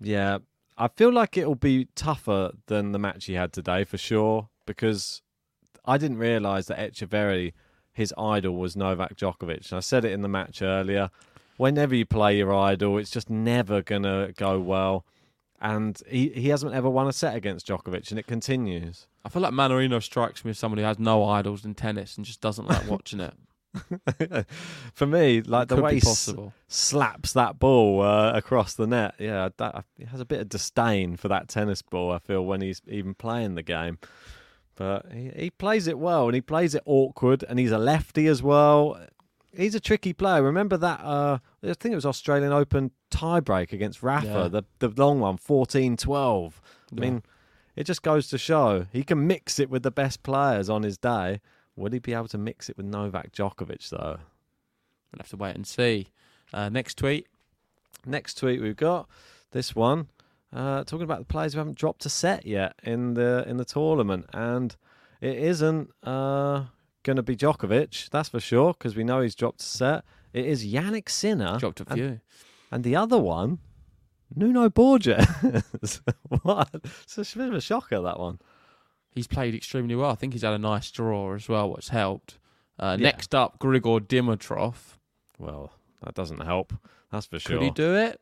Yeah, 0.00 0.38
I 0.76 0.88
feel 0.88 1.12
like 1.12 1.36
it'll 1.36 1.54
be 1.54 1.86
tougher 1.94 2.52
than 2.66 2.90
the 2.90 2.98
match 2.98 3.26
he 3.26 3.34
had 3.34 3.52
today 3.52 3.84
for 3.84 3.98
sure 3.98 4.48
because 4.66 5.22
I 5.84 5.96
didn't 5.96 6.18
realise 6.18 6.66
that 6.66 6.78
Etcheverry 6.78 7.52
his 7.92 8.12
idol 8.16 8.56
was 8.56 8.76
Novak 8.76 9.16
Djokovic. 9.16 9.70
And 9.70 9.76
I 9.76 9.80
said 9.80 10.04
it 10.04 10.12
in 10.12 10.22
the 10.22 10.28
match 10.28 10.62
earlier. 10.62 11.10
Whenever 11.56 11.94
you 11.94 12.06
play 12.06 12.38
your 12.38 12.54
idol, 12.54 12.98
it's 12.98 13.10
just 13.10 13.28
never 13.30 13.82
going 13.82 14.04
to 14.04 14.32
go 14.36 14.58
well. 14.58 15.04
And 15.60 16.00
he, 16.08 16.30
he 16.30 16.48
hasn't 16.48 16.74
ever 16.74 16.90
won 16.90 17.06
a 17.06 17.12
set 17.12 17.36
against 17.36 17.68
Djokovic, 17.68 18.10
and 18.10 18.18
it 18.18 18.26
continues. 18.26 19.06
I 19.24 19.28
feel 19.28 19.42
like 19.42 19.52
Mannarino 19.52 20.02
strikes 20.02 20.44
me 20.44 20.50
as 20.50 20.58
somebody 20.58 20.82
who 20.82 20.88
has 20.88 20.98
no 20.98 21.24
idols 21.24 21.64
in 21.64 21.74
tennis 21.74 22.16
and 22.16 22.26
just 22.26 22.40
doesn't 22.40 22.66
like 22.66 22.88
watching 22.88 23.20
it. 23.20 23.34
For 24.94 25.06
me, 25.06 25.40
like 25.40 25.68
the 25.68 25.80
way 25.80 25.94
he 25.94 25.98
s- 25.98 26.34
slaps 26.68 27.32
that 27.34 27.58
ball 27.58 28.02
uh, 28.02 28.32
across 28.32 28.74
the 28.74 28.86
net, 28.86 29.14
yeah, 29.18 29.50
that, 29.56 29.84
he 29.96 30.04
has 30.04 30.20
a 30.20 30.24
bit 30.24 30.40
of 30.40 30.48
disdain 30.48 31.16
for 31.16 31.28
that 31.28 31.48
tennis 31.48 31.80
ball. 31.80 32.12
I 32.12 32.18
feel 32.18 32.44
when 32.44 32.60
he's 32.60 32.82
even 32.86 33.14
playing 33.14 33.54
the 33.54 33.62
game. 33.62 33.98
But 34.82 35.12
he, 35.12 35.30
he 35.36 35.50
plays 35.50 35.86
it 35.86 35.96
well 35.96 36.26
and 36.26 36.34
he 36.34 36.40
plays 36.40 36.74
it 36.74 36.82
awkward 36.86 37.44
and 37.48 37.58
he's 37.58 37.70
a 37.70 37.78
lefty 37.78 38.26
as 38.26 38.42
well. 38.42 39.00
He's 39.56 39.76
a 39.76 39.80
tricky 39.80 40.12
player. 40.12 40.42
Remember 40.42 40.76
that? 40.76 41.00
Uh, 41.00 41.38
I 41.62 41.74
think 41.74 41.92
it 41.92 41.94
was 41.94 42.06
Australian 42.06 42.52
Open 42.52 42.90
tiebreak 43.12 43.72
against 43.72 44.02
Rafa, 44.02 44.26
yeah. 44.26 44.48
the 44.48 44.64
the 44.80 44.88
long 44.88 45.20
one, 45.20 45.38
14-12. 45.38 46.54
I 46.90 47.00
mean, 47.00 47.22
it 47.76 47.84
just 47.84 48.02
goes 48.02 48.26
to 48.28 48.38
show 48.38 48.86
he 48.92 49.04
can 49.04 49.24
mix 49.26 49.60
it 49.60 49.70
with 49.70 49.84
the 49.84 49.92
best 49.92 50.24
players 50.24 50.68
on 50.68 50.82
his 50.82 50.98
day. 50.98 51.40
Would 51.76 51.92
he 51.92 52.00
be 52.00 52.12
able 52.12 52.28
to 52.28 52.38
mix 52.38 52.68
it 52.68 52.76
with 52.76 52.86
Novak 52.86 53.30
Djokovic 53.32 53.88
though? 53.88 54.18
We'll 55.12 55.18
have 55.18 55.28
to 55.28 55.36
wait 55.36 55.54
and 55.54 55.66
see. 55.66 56.08
Uh, 56.52 56.68
next 56.70 56.98
tweet. 56.98 57.28
Next 58.04 58.36
tweet 58.36 58.60
we've 58.60 58.76
got 58.76 59.08
this 59.52 59.76
one. 59.76 60.08
Uh, 60.52 60.84
talking 60.84 61.04
about 61.04 61.18
the 61.18 61.24
players 61.24 61.54
who 61.54 61.58
haven't 61.58 61.78
dropped 61.78 62.04
a 62.04 62.10
set 62.10 62.44
yet 62.46 62.74
in 62.82 63.14
the 63.14 63.44
in 63.46 63.56
the 63.56 63.64
tournament, 63.64 64.26
and 64.34 64.76
it 65.20 65.38
isn't 65.38 65.90
uh, 66.02 66.64
going 67.02 67.16
to 67.16 67.22
be 67.22 67.36
Djokovic, 67.36 68.10
that's 68.10 68.28
for 68.28 68.40
sure, 68.40 68.74
because 68.74 68.96
we 68.96 69.04
know 69.04 69.20
he's 69.20 69.34
dropped 69.34 69.60
a 69.60 69.64
set. 69.64 70.04
It 70.32 70.46
is 70.46 70.66
Jannik 70.66 71.08
Sinner. 71.08 71.58
Dropped 71.58 71.80
a 71.80 71.84
few. 71.86 72.04
And, 72.04 72.20
and 72.70 72.84
the 72.84 72.96
other 72.96 73.18
one, 73.18 73.58
Nuno 74.34 74.68
Borges. 74.68 75.24
what? 76.42 76.70
It's 76.74 77.16
a 77.16 77.38
bit 77.38 77.48
of 77.48 77.54
a 77.54 77.60
shocker, 77.60 78.00
that 78.00 78.18
one. 78.18 78.38
He's 79.10 79.26
played 79.26 79.54
extremely 79.54 79.94
well. 79.94 80.10
I 80.10 80.14
think 80.14 80.32
he's 80.32 80.42
had 80.42 80.54
a 80.54 80.58
nice 80.58 80.90
draw 80.90 81.34
as 81.34 81.48
well, 81.48 81.70
which 81.70 81.90
helped. 81.90 82.38
Uh, 82.78 82.96
yeah. 82.98 83.04
Next 83.04 83.34
up, 83.34 83.58
Grigor 83.58 84.00
Dimitrov. 84.00 84.74
Well, 85.38 85.72
that 86.02 86.14
doesn't 86.14 86.40
help. 86.40 86.72
That's 87.10 87.26
for 87.26 87.38
sure. 87.38 87.58
Could 87.58 87.64
he 87.64 87.70
do 87.70 87.94
it? 87.94 88.20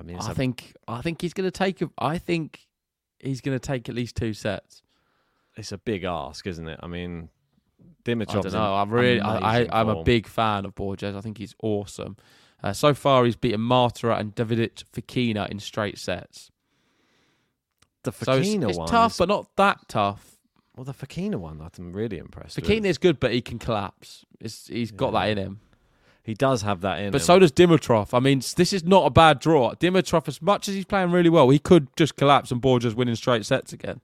I 0.00 0.02
mean, 0.02 0.16
I 0.16 0.30
a... 0.30 0.34
think 0.34 0.74
I 0.88 1.02
think 1.02 1.20
he's 1.20 1.34
going 1.34 1.46
to 1.46 1.50
take. 1.50 1.82
A, 1.82 1.90
I 1.98 2.18
think 2.18 2.66
he's 3.18 3.40
going 3.40 3.58
to 3.58 3.64
take 3.64 3.88
at 3.88 3.94
least 3.94 4.16
two 4.16 4.32
sets. 4.32 4.82
It's 5.56 5.72
a 5.72 5.78
big 5.78 6.04
ask, 6.04 6.46
isn't 6.46 6.66
it? 6.66 6.80
I 6.82 6.86
mean, 6.86 7.28
Dimitrov. 8.04 8.38
I 8.38 8.40
don't 8.40 8.52
know. 8.52 8.74
I'm 8.74 8.90
really. 8.90 9.20
I, 9.20 9.64
I, 9.64 9.80
am 9.80 9.88
a 9.88 10.02
big 10.02 10.26
fan 10.26 10.64
of 10.64 10.74
Borges. 10.74 11.14
I 11.14 11.20
think 11.20 11.36
he's 11.38 11.54
awesome. 11.62 12.16
Uh, 12.62 12.72
so 12.72 12.94
far, 12.94 13.24
he's 13.24 13.36
beaten 13.36 13.60
Martira 13.60 14.18
and 14.18 14.34
Davidovich 14.34 14.84
Fokina 14.92 15.48
in 15.50 15.58
straight 15.58 15.98
sets. 15.98 16.50
The 18.02 18.12
Fokina 18.12 18.24
so 18.24 18.36
it's, 18.38 18.48
it's 18.48 18.78
one 18.78 18.88
tough, 18.88 19.12
is... 19.12 19.18
but 19.18 19.28
not 19.28 19.56
that 19.56 19.80
tough. 19.88 20.36
Well, 20.76 20.84
the 20.84 20.94
Fokina 20.94 21.36
one, 21.36 21.60
I'm 21.60 21.92
really 21.92 22.18
impressed. 22.18 22.58
Fokina 22.58 22.76
with. 22.76 22.86
is 22.86 22.98
good, 22.98 23.20
but 23.20 23.32
he 23.32 23.42
can 23.42 23.58
collapse. 23.58 24.24
It's, 24.40 24.66
he's 24.66 24.90
got 24.90 25.12
that 25.12 25.28
in 25.28 25.38
him. 25.38 25.60
He 26.30 26.34
does 26.34 26.62
have 26.62 26.82
that 26.82 27.00
in. 27.00 27.10
But 27.10 27.20
him. 27.22 27.24
so 27.24 27.38
does 27.40 27.50
Dimitrov. 27.50 28.14
I 28.14 28.20
mean, 28.20 28.38
this 28.56 28.72
is 28.72 28.84
not 28.84 29.04
a 29.04 29.10
bad 29.10 29.40
draw. 29.40 29.74
Dimitrov, 29.74 30.28
as 30.28 30.40
much 30.40 30.68
as 30.68 30.76
he's 30.76 30.84
playing 30.84 31.10
really 31.10 31.28
well, 31.28 31.50
he 31.50 31.58
could 31.58 31.88
just 31.96 32.14
collapse 32.14 32.52
and 32.52 32.60
Borges 32.60 32.94
winning 32.94 33.16
straight 33.16 33.44
sets 33.44 33.72
again. 33.72 34.00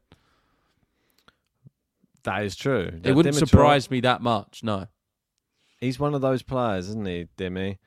That 2.25 2.43
is 2.43 2.57
true. 2.57 2.91
It 3.05 3.15
wouldn't 3.15 3.37
Dimitrov, 3.37 3.49
surprise 3.49 3.91
me 3.93 4.01
that 4.01 4.23
much. 4.23 4.65
No. 4.65 4.89
He's 5.79 6.01
one 6.01 6.15
of 6.15 6.21
those 6.21 6.43
players, 6.43 6.89
isn't 6.89 7.07
he, 7.07 7.29
Dimmy? 7.39 7.79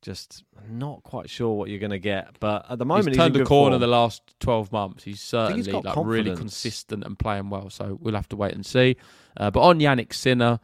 just 0.00 0.42
not 0.68 1.02
quite 1.04 1.30
sure 1.30 1.54
what 1.54 1.68
you're 1.68 1.78
going 1.78 1.90
to 1.90 1.98
get. 1.98 2.40
But 2.40 2.66
at 2.68 2.78
the 2.78 2.84
moment, 2.84 3.08
he's, 3.08 3.16
turned 3.16 3.36
in 3.36 3.42
the 3.42 3.46
corner 3.46 3.74
form. 3.74 3.80
the 3.80 3.86
last 3.86 4.22
12 4.40 4.72
months. 4.72 5.04
He's 5.04 5.14
he's 5.14 5.22
certainly 5.22 5.70
got 5.70 5.84
like 5.84 5.96
really 6.04 6.34
consistent 6.34 7.04
and 7.04 7.18
playing 7.18 7.50
well. 7.50 7.70
So 7.70 7.98
we'll 8.00 8.16
have 8.16 8.28
to 8.30 8.36
wait 8.36 8.54
and 8.54 8.66
see. 8.66 8.96
Uh, 9.36 9.50
but 9.50 9.60
on 9.60 9.78
Jannik 9.78 10.14
Sinner, 10.14 10.60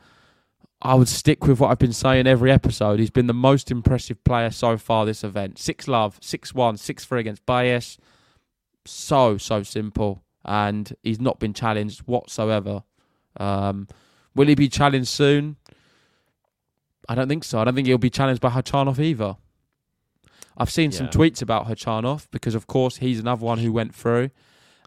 I 0.81 0.95
would 0.95 1.09
stick 1.09 1.47
with 1.47 1.59
what 1.59 1.71
I've 1.71 1.79
been 1.79 1.93
saying 1.93 2.27
every 2.27 2.53
episode. 2.53 3.01
He's 3.01 3.11
been 3.11 3.27
the 3.27 3.35
most 3.35 3.71
impressive 3.71 4.23
player 4.23 4.51
so 4.51 4.77
far 4.77 5.05
this 5.05 5.25
event. 5.25 5.59
Six 5.59 5.89
love, 5.89 6.19
six 6.21 6.55
one, 6.55 6.77
six 6.77 7.05
three 7.05 7.21
against 7.21 7.45
Baez. 7.47 7.99
So 8.85 9.39
so 9.39 9.63
simple, 9.63 10.23
and 10.45 10.95
he's 11.03 11.21
not 11.21 11.41
been 11.41 11.53
challenged 11.53 12.01
whatsoever. 12.03 12.85
Um, 13.39 13.89
will 14.35 14.47
he 14.47 14.55
be 14.55 14.69
challenged 14.69 15.09
soon? 15.09 15.57
I 17.09 17.15
don't 17.15 17.29
think 17.29 17.45
so. 17.45 17.59
I 17.59 17.65
don't 17.65 17.75
think 17.75 17.89
he'll 17.89 17.99
be 17.99 18.11
challenged 18.11 18.41
by 18.41 18.51
Khachanov 18.51 18.99
either. 18.99 19.37
I've 20.57 20.71
seen 20.71 20.91
some 20.93 21.09
tweets 21.09 21.41
about 21.41 21.67
Khachanov 21.67 22.27
because, 22.31 22.55
of 22.55 22.67
course, 22.67 22.97
he's 22.97 23.21
another 23.21 23.45
one 23.45 23.59
who 23.59 23.73
went 23.73 23.95
through, 23.95 24.31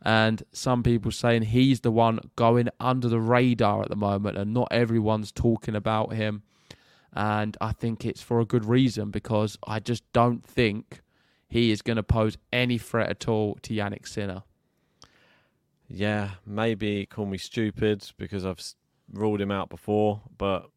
and 0.02 0.44
some 0.52 0.84
people 0.84 1.12
saying 1.12 1.44
he's 1.44 1.82
the 1.82 1.92
one 1.92 2.20
going 2.36 2.70
under 2.80 3.08
the 3.08 3.20
radar 3.20 3.84
at 3.84 3.90
the 3.90 3.96
moment, 3.96 4.38
and 4.38 4.54
not 4.54 4.68
everyone's 4.72 5.32
talking 5.32 5.76
about 5.76 6.14
him. 6.14 6.44
And 7.14 7.58
I 7.60 7.74
think 7.74 8.06
it's 8.06 8.22
for 8.22 8.40
a 8.40 8.46
good 8.46 8.66
reason 8.66 9.12
because 9.12 9.58
I 9.68 9.80
just 9.80 10.04
don't 10.14 10.46
think 10.46 11.02
he 11.50 11.72
is 11.72 11.82
going 11.82 11.98
to 11.98 12.04
pose 12.04 12.38
any 12.54 12.78
threat 12.78 13.10
at 13.10 13.28
all 13.28 13.56
to 13.64 13.74
Jannik 13.74 14.08
Sinner. 14.08 14.44
Yeah, 15.90 16.32
maybe 16.46 17.06
call 17.06 17.26
me 17.26 17.38
stupid 17.38 18.10
because 18.18 18.46
I've 18.46 18.62
ruled 19.12 19.42
him 19.42 19.52
out 19.52 19.70
before, 19.70 20.22
but 20.38 20.70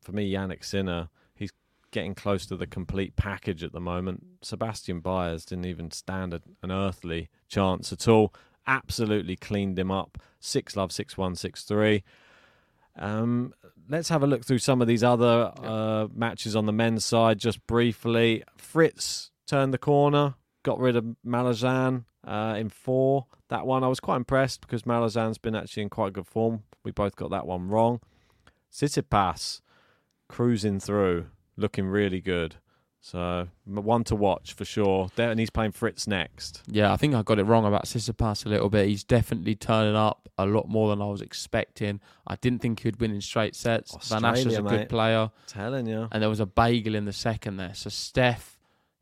for 0.00 0.10
me, 0.10 0.32
Jannik 0.32 0.64
Sinner, 0.64 1.08
he's 1.34 1.52
getting 1.92 2.16
close 2.16 2.44
to 2.46 2.56
the 2.56 2.66
complete 2.66 3.14
package 3.14 3.62
at 3.62 3.72
the 3.72 3.80
moment. 3.80 4.26
Sebastian 4.42 4.98
Baez 4.98 5.44
didn't 5.44 5.66
even 5.66 5.92
stand 5.92 6.34
an 6.34 6.72
earthly 6.72 7.30
chance 7.46 7.92
at 7.92 8.08
all. 8.08 8.34
Absolutely 8.68 9.34
cleaned 9.34 9.78
him 9.78 9.90
up. 9.90 10.18
Six 10.38 10.76
love, 10.76 10.92
six 10.92 11.16
one, 11.16 11.34
six 11.34 11.64
three. 11.64 12.04
Um, 12.96 13.54
let's 13.88 14.08
have 14.10 14.22
a 14.22 14.26
look 14.26 14.44
through 14.44 14.58
some 14.58 14.82
of 14.82 14.88
these 14.88 15.02
other 15.02 15.52
uh, 15.62 16.08
matches 16.14 16.54
on 16.54 16.66
the 16.66 16.72
men's 16.72 17.04
side 17.04 17.38
just 17.38 17.66
briefly. 17.66 18.44
Fritz 18.56 19.30
turned 19.46 19.72
the 19.72 19.78
corner, 19.78 20.34
got 20.62 20.78
rid 20.78 20.96
of 20.96 21.04
Marozsan 21.26 22.04
uh, 22.26 22.56
in 22.58 22.68
four. 22.68 23.26
That 23.48 23.66
one 23.66 23.82
I 23.82 23.88
was 23.88 24.00
quite 24.00 24.16
impressed 24.16 24.60
because 24.60 24.82
Marozsan's 24.82 25.38
been 25.38 25.54
actually 25.54 25.84
in 25.84 25.90
quite 25.90 26.12
good 26.12 26.26
form. 26.26 26.64
We 26.84 26.90
both 26.90 27.16
got 27.16 27.30
that 27.30 27.46
one 27.46 27.68
wrong. 27.68 28.00
Tsitsipas 28.72 29.62
cruising 30.28 30.78
through, 30.78 31.26
looking 31.56 31.86
really 31.86 32.20
good. 32.20 32.56
So 33.00 33.48
one 33.64 34.04
to 34.04 34.14
watch 34.14 34.52
for 34.52 34.64
sure. 34.64 35.08
And 35.16 35.38
he's 35.38 35.50
playing 35.50 35.72
Fritz 35.72 36.06
next. 36.06 36.62
Yeah, 36.66 36.92
I 36.92 36.96
think 36.96 37.14
I 37.14 37.22
got 37.22 37.38
it 37.38 37.44
wrong 37.44 37.64
about 37.64 37.84
Tsitsipas 37.84 38.44
a 38.44 38.48
little 38.48 38.68
bit. 38.68 38.88
He's 38.88 39.04
definitely 39.04 39.54
turning 39.54 39.96
up 39.96 40.28
a 40.36 40.44
lot 40.46 40.68
more 40.68 40.90
than 40.90 41.00
I 41.00 41.06
was 41.06 41.22
expecting. 41.22 42.00
I 42.26 42.36
didn't 42.36 42.60
think 42.60 42.80
he'd 42.80 43.00
win 43.00 43.12
in 43.12 43.20
straight 43.20 43.54
sets. 43.54 43.92
Van 44.08 44.24
is 44.34 44.44
a 44.44 44.48
Australia, 44.48 44.62
good 44.78 44.88
player. 44.88 45.30
Telling 45.46 45.86
you. 45.86 46.08
And 46.12 46.22
there 46.22 46.28
was 46.28 46.40
a 46.40 46.46
bagel 46.46 46.94
in 46.94 47.04
the 47.04 47.12
second 47.12 47.56
there. 47.56 47.74
So 47.74 47.88
Steph 47.88 48.58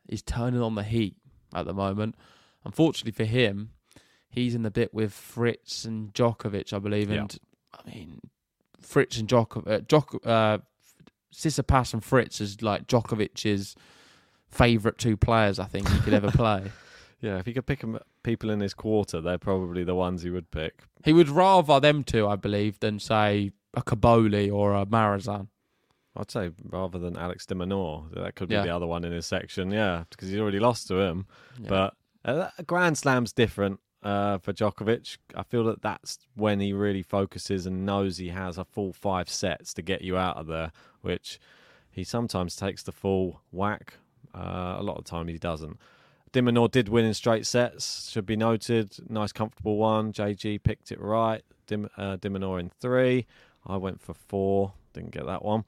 is 0.09 0.23
turning 0.23 0.63
on 0.63 0.75
the 0.75 0.85
heat 0.85 1.17
at 1.55 1.67
the 1.67 1.75
moment. 1.75 2.15
Unfortunately 2.65 3.13
for 3.13 3.25
him, 3.25 3.71
he's 4.29 4.55
in 4.55 4.63
the 4.63 4.71
bit 4.71 4.93
with 4.93 5.13
Fritz 5.13 5.85
and 5.85 6.13
Djokovic, 6.13 6.73
I 6.73 6.79
believe. 6.79 7.11
Yeah. 7.11 7.21
And 7.21 7.39
I 7.73 7.91
mean, 7.91 8.21
Fritz 8.81 9.19
and 9.19 9.29
Djokovic, 9.29 9.67
uh, 9.69 9.81
Djok- 9.81 10.27
uh, 10.27 10.59
Tsitsipas 11.35 11.93
and 11.93 12.03
Fritz 12.05 12.41
is 12.41 12.63
like 12.63 12.87
Djokovic's 12.87 13.75
favourite 14.51 14.99
two 14.99 15.17
players 15.17 15.59
I 15.59 15.65
think 15.65 15.89
he 15.89 15.99
could 16.01 16.15
ever 16.15 16.31
play. 16.31 16.71
Yeah, 17.23 17.39
if 17.39 17.47
he 17.47 17.55
could 17.55 17.65
pick 17.65 17.83
'em- 17.83 17.99
people 18.23 18.51
in 18.51 18.61
his 18.61 18.75
quarter, 18.75 19.23
they're 19.23 19.39
probably 19.39 19.83
the 19.85 19.95
ones 19.95 20.21
he 20.23 20.29
would 20.29 20.51
pick. 20.51 20.83
He 21.03 21.15
would 21.15 21.31
rather 21.31 21.81
them 21.81 22.05
two, 22.05 22.29
I 22.29 22.37
believe, 22.37 22.79
than 22.81 22.99
say 23.01 23.53
a 23.73 23.81
Cobolli 23.83 24.53
or 24.53 24.75
a 24.75 24.85
Marozsan. 24.85 25.49
I'd 26.15 26.31
say 26.31 26.51
rather 26.63 26.99
than 26.99 27.17
Alex 27.17 27.47
de 27.47 27.55
Minaur, 27.55 28.11
that 28.13 28.35
could 28.35 28.51
be 28.51 28.55
Yeah. 28.55 28.65
the 28.65 28.69
other 28.77 28.87
one 28.87 29.03
in 29.03 29.13
his 29.13 29.25
section. 29.25 29.71
Yeah, 29.71 30.05
because 30.11 30.29
he's 30.29 30.39
already 30.39 30.59
lost 30.61 30.89
to 30.89 31.01
him. 31.01 31.27
Yeah. 31.59 31.69
But 31.71 31.95
uh, 32.27 32.51
a 32.59 32.63
Grand 32.63 32.99
Slam's 32.99 33.33
different 33.33 33.81
uh, 34.07 34.39
for 34.39 34.53
Djokovic. 34.53 35.19
I 35.35 35.43
feel 35.43 35.65
that 35.65 35.83
that's 35.83 36.21
when 36.37 36.61
he 36.61 36.73
really 36.73 37.03
focuses 37.03 37.67
and 37.67 37.85
knows 37.85 38.19
he 38.19 38.29
has 38.29 38.57
a 38.57 38.65
full 38.65 38.93
five 38.93 39.29
sets 39.29 39.75
to 39.75 39.83
get 39.83 40.03
you 40.03 40.17
out 40.17 40.37
of 40.37 40.47
there, 40.47 40.71
which 41.01 41.41
he 41.91 42.05
sometimes 42.05 42.55
takes 42.55 42.85
the 42.85 42.93
full 42.93 43.41
whack. 43.51 43.95
Uh, 44.33 44.77
a 44.79 44.83
lot 44.83 44.97
of 44.97 45.05
time 45.05 45.27
he 45.27 45.39
doesn't. 45.39 45.79
De 46.31 46.41
Minaur 46.41 46.71
did 46.71 46.89
win 46.89 47.05
in 47.05 47.15
straight 47.15 47.47
sets, 47.47 48.09
should 48.11 48.27
be 48.27 48.37
noted. 48.37 48.97
Nice, 49.09 49.33
comfortable 49.33 49.77
one. 49.77 50.13
JG 50.13 50.63
picked 50.63 50.93
it 50.93 51.01
right. 51.01 51.43
Dim, 51.67 51.89
uh, 51.97 52.15
De 52.17 52.29
Minaur 52.31 52.61
in 52.61 52.71
three. 52.81 53.27
I 53.67 53.77
went 53.77 54.01
for 54.01 54.15
four. 54.15 54.75
Didn't 54.93 55.11
get 55.11 55.27
that 55.27 55.45
one. 55.45 55.65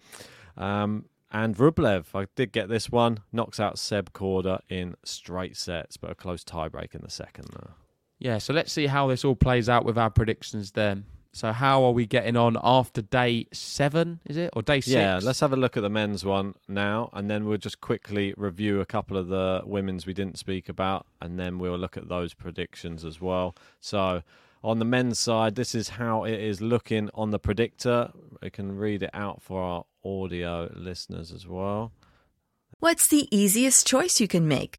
Um, 0.57 1.07
and 1.33 1.57
Rublev, 1.57 2.07
I 2.15 2.27
did 2.37 2.53
get 2.53 2.69
this 2.69 2.89
one. 2.89 3.19
Knocks 3.33 3.59
out 3.59 3.81
Seb 3.81 4.13
Korda 4.13 4.61
in 4.69 4.95
straight 5.05 5.57
sets, 5.57 5.97
but 5.97 6.11
a 6.11 6.15
close 6.15 6.45
tiebreak 6.45 6.95
in 6.95 7.01
the 7.03 7.11
second. 7.11 7.49
There. 7.53 7.75
Yeah, 8.19 8.39
so 8.39 8.53
let's 8.53 8.73
see 8.73 8.87
how 8.87 9.07
this 9.07 9.25
all 9.25 9.37
plays 9.37 9.69
out 9.69 9.85
with 9.85 9.97
our 9.97 10.11
predictions 10.11 10.73
then. 10.73 11.05
So 11.33 11.53
how 11.53 11.85
are 11.85 11.93
we 11.93 12.07
getting 12.07 12.37
on 12.37 12.57
after 12.63 13.01
day 13.01 13.47
seven, 13.53 14.21
is 14.27 14.37
it? 14.37 14.51
Or 14.55 14.63
day 14.63 14.81
six? 14.81 14.95
Yeah, 14.95 15.21
let's 15.23 15.41
have 15.41 15.53
a 15.53 15.57
look 15.57 15.77
at 15.77 15.83
the 15.83 15.91
men's 15.91 16.25
one 16.25 16.55
now, 16.67 17.11
and 17.13 17.31
then 17.31 17.45
we'll 17.45 17.59
just 17.59 17.81
quickly 17.81 18.35
review 18.37 18.81
a 18.81 18.87
couple 18.87 19.17
of 19.17 19.29
the 19.29 19.63
women's 19.65 20.07
we 20.07 20.15
didn't 20.15 20.39
speak 20.39 20.69
about, 20.69 21.07
and 21.21 21.39
then 21.39 21.59
we'll 21.59 21.79
look 21.79 21.97
at 21.97 22.09
those 22.09 22.35
predictions 22.35 23.05
as 23.05 23.21
well. 23.21 23.55
So, 23.81 24.23
on 24.65 24.81
the 24.81 24.85
men's 24.85 25.21
side, 25.21 25.55
this 25.55 25.75
is 25.75 25.91
how 25.91 26.25
it 26.25 26.41
is 26.41 26.61
looking 26.61 27.11
on 27.15 27.31
the 27.31 27.39
predictor. 27.39 28.11
We 28.43 28.51
can 28.51 28.77
read 28.77 29.05
it 29.05 29.11
out 29.15 29.41
for 29.41 29.63
our 29.63 29.85
audio 30.05 30.73
listeners 30.75 31.31
as 31.31 31.47
well. 31.47 31.93
What's 32.81 33.07
the 33.07 33.29
easiest 33.37 33.87
choice 33.87 34.19
you 34.21 34.27
can 34.27 34.49
make? 34.49 34.79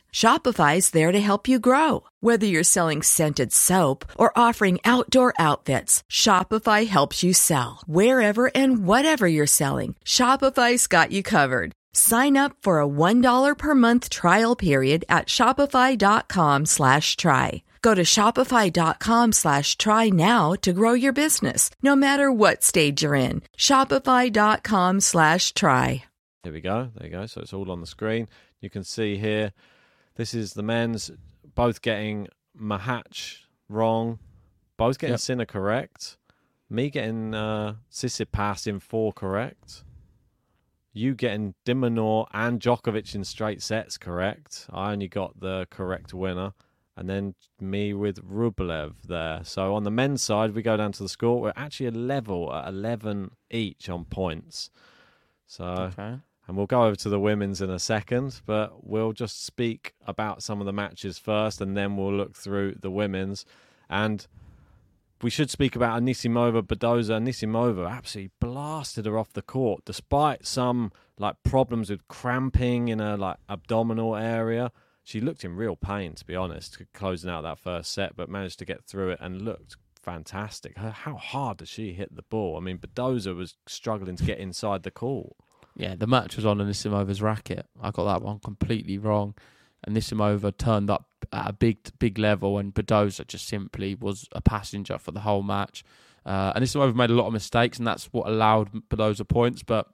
Shopify's 0.13 0.89
there 0.89 1.13
to 1.13 1.19
help 1.19 1.47
you 1.47 1.57
grow. 1.59 2.03
Whether 2.19 2.45
you're 2.45 2.63
selling 2.63 3.01
scented 3.01 3.53
soap 3.53 4.05
or 4.17 4.37
offering 4.37 4.79
outdoor 4.83 5.33
outfits, 5.39 6.03
Shopify 6.11 6.85
helps 6.85 7.23
you 7.23 7.33
sell. 7.33 7.81
Wherever 7.85 8.51
and 8.53 8.85
whatever 8.85 9.25
you're 9.25 9.47
selling, 9.47 9.95
Shopify's 10.05 10.87
got 10.87 11.11
you 11.13 11.23
covered. 11.23 11.71
Sign 11.93 12.35
up 12.35 12.55
for 12.61 12.81
a 12.81 12.87
$1 12.87 13.57
per 13.57 13.73
month 13.75 14.09
trial 14.09 14.55
period 14.55 15.05
at 15.07 15.27
shopify.com 15.27 16.65
slash 16.65 17.15
try. 17.15 17.63
Go 17.81 17.95
to 17.95 18.03
shopify.com 18.03 19.31
slash 19.31 19.77
try 19.77 20.09
now 20.09 20.53
to 20.61 20.73
grow 20.73 20.93
your 20.93 21.13
business, 21.13 21.69
no 21.81 21.95
matter 21.95 22.31
what 22.31 22.63
stage 22.63 23.03
you're 23.03 23.15
in. 23.15 23.41
Shopify.com 23.57 24.99
slash 24.99 25.53
try. 25.53 26.03
Here 26.43 26.53
we 26.53 26.61
go. 26.61 26.89
There 26.95 27.07
you 27.07 27.11
go. 27.11 27.25
So 27.27 27.41
it's 27.41 27.53
all 27.53 27.71
on 27.71 27.81
the 27.81 27.87
screen. 27.87 28.27
You 28.61 28.69
can 28.69 28.83
see 28.83 29.17
here. 29.17 29.53
This 30.15 30.33
is 30.33 30.53
the 30.53 30.63
men's, 30.63 31.11
both 31.55 31.81
getting 31.81 32.27
Machac 32.59 33.37
wrong, 33.69 34.19
both 34.77 34.99
getting 34.99 35.13
Yep. 35.13 35.19
Sinner 35.19 35.45
correct. 35.45 36.17
Me 36.69 36.89
getting 36.89 37.33
uh, 37.33 37.75
Tsitsipas 37.91 38.67
in 38.67 38.79
four 38.79 39.11
correct. 39.13 39.83
You 40.93 41.15
getting 41.15 41.53
De 41.65 41.73
Minaur 41.73 42.27
and 42.33 42.59
Djokovic 42.59 43.15
in 43.15 43.23
straight 43.23 43.61
sets 43.61 43.97
correct. 43.97 44.67
I 44.71 44.91
only 44.91 45.07
got 45.07 45.39
the 45.39 45.67
correct 45.69 46.13
winner. 46.13 46.53
And 46.97 47.09
then 47.09 47.35
me 47.59 47.93
with 47.93 48.21
Rublev 48.21 48.93
there. 49.07 49.41
So 49.43 49.73
on 49.75 49.83
the 49.83 49.91
men's 49.91 50.21
side, 50.21 50.53
we 50.53 50.61
go 50.61 50.75
down 50.75 50.91
to 50.93 51.03
the 51.03 51.09
score. 51.09 51.39
We're 51.41 51.53
actually 51.55 51.87
a 51.87 51.91
level 51.91 52.53
at 52.53 52.67
11 52.67 53.31
each 53.49 53.89
on 53.89 54.05
points. 54.05 54.69
So 55.47 55.63
Okay. 55.65 56.19
And 56.51 56.57
we'll 56.57 56.67
go 56.67 56.83
over 56.83 56.97
to 56.97 57.07
the 57.07 57.17
women's 57.17 57.61
in 57.61 57.69
a 57.69 57.79
second, 57.79 58.41
but 58.45 58.85
we'll 58.85 59.13
just 59.13 59.45
speak 59.45 59.93
about 60.05 60.43
some 60.43 60.59
of 60.59 60.65
the 60.65 60.73
matches 60.73 61.17
first, 61.17 61.61
and 61.61 61.77
then 61.77 61.95
we'll 61.95 62.13
look 62.13 62.35
through 62.35 62.75
the 62.81 62.91
women's. 62.91 63.45
And 63.89 64.27
we 65.21 65.29
should 65.29 65.49
speak 65.49 65.77
about 65.77 66.01
Anisimova 66.01 66.63
Badosa. 66.63 67.21
Anisimova 67.21 67.89
absolutely 67.89 68.31
blasted 68.41 69.05
her 69.05 69.17
off 69.17 69.31
the 69.31 69.41
court, 69.41 69.85
despite 69.85 70.45
some 70.45 70.91
like 71.17 71.41
problems 71.45 71.89
with 71.89 72.05
cramping 72.09 72.89
in 72.89 72.99
her 72.99 73.15
like 73.15 73.37
abdominal 73.47 74.17
area. 74.17 74.73
She 75.05 75.21
looked 75.21 75.45
in 75.45 75.55
real 75.55 75.77
pain, 75.77 76.15
to 76.15 76.25
be 76.25 76.35
honest, 76.35 76.81
closing 76.93 77.29
out 77.29 77.43
that 77.43 77.59
first 77.59 77.93
set, 77.93 78.17
but 78.17 78.27
managed 78.27 78.59
to 78.59 78.65
get 78.65 78.83
through 78.83 79.11
it 79.11 79.19
and 79.21 79.41
looked 79.41 79.77
fantastic. 80.01 80.77
How 80.77 81.15
hard 81.15 81.59
does 81.59 81.69
she 81.69 81.93
hit 81.93 82.13
the 82.13 82.23
ball? 82.23 82.57
I 82.57 82.59
mean, 82.59 82.77
Badosa 82.77 83.33
was 83.33 83.55
struggling 83.67 84.17
to 84.17 84.25
get 84.25 84.37
inside 84.37 84.83
the 84.83 84.91
court. 84.91 85.31
Yeah, 85.75 85.95
the 85.95 86.07
match 86.07 86.35
was 86.35 86.45
on 86.45 86.57
Anisimova's 86.59 87.21
racket. 87.21 87.65
I 87.81 87.91
got 87.91 88.05
that 88.05 88.21
one 88.21 88.39
completely 88.39 88.97
wrong. 88.97 89.35
And 89.83 89.95
Anisimova 89.95 90.55
turned 90.57 90.89
up 90.89 91.07
at 91.31 91.49
a 91.49 91.53
big, 91.53 91.77
big 91.97 92.19
level, 92.19 92.57
and 92.57 92.73
Badosa 92.73 93.25
just 93.25 93.47
simply 93.47 93.95
was 93.95 94.27
a 94.33 94.41
passenger 94.41 94.97
for 94.97 95.11
the 95.11 95.21
whole 95.21 95.43
match. 95.43 95.83
Uh, 96.25 96.53
Anisimova 96.53 96.93
made 96.93 97.09
a 97.09 97.13
lot 97.13 97.27
of 97.27 97.33
mistakes, 97.33 97.77
and 97.77 97.87
that's 97.87 98.05
what 98.11 98.27
allowed 98.27 98.71
Badosa 98.89 99.27
points. 99.27 99.63
But 99.63 99.87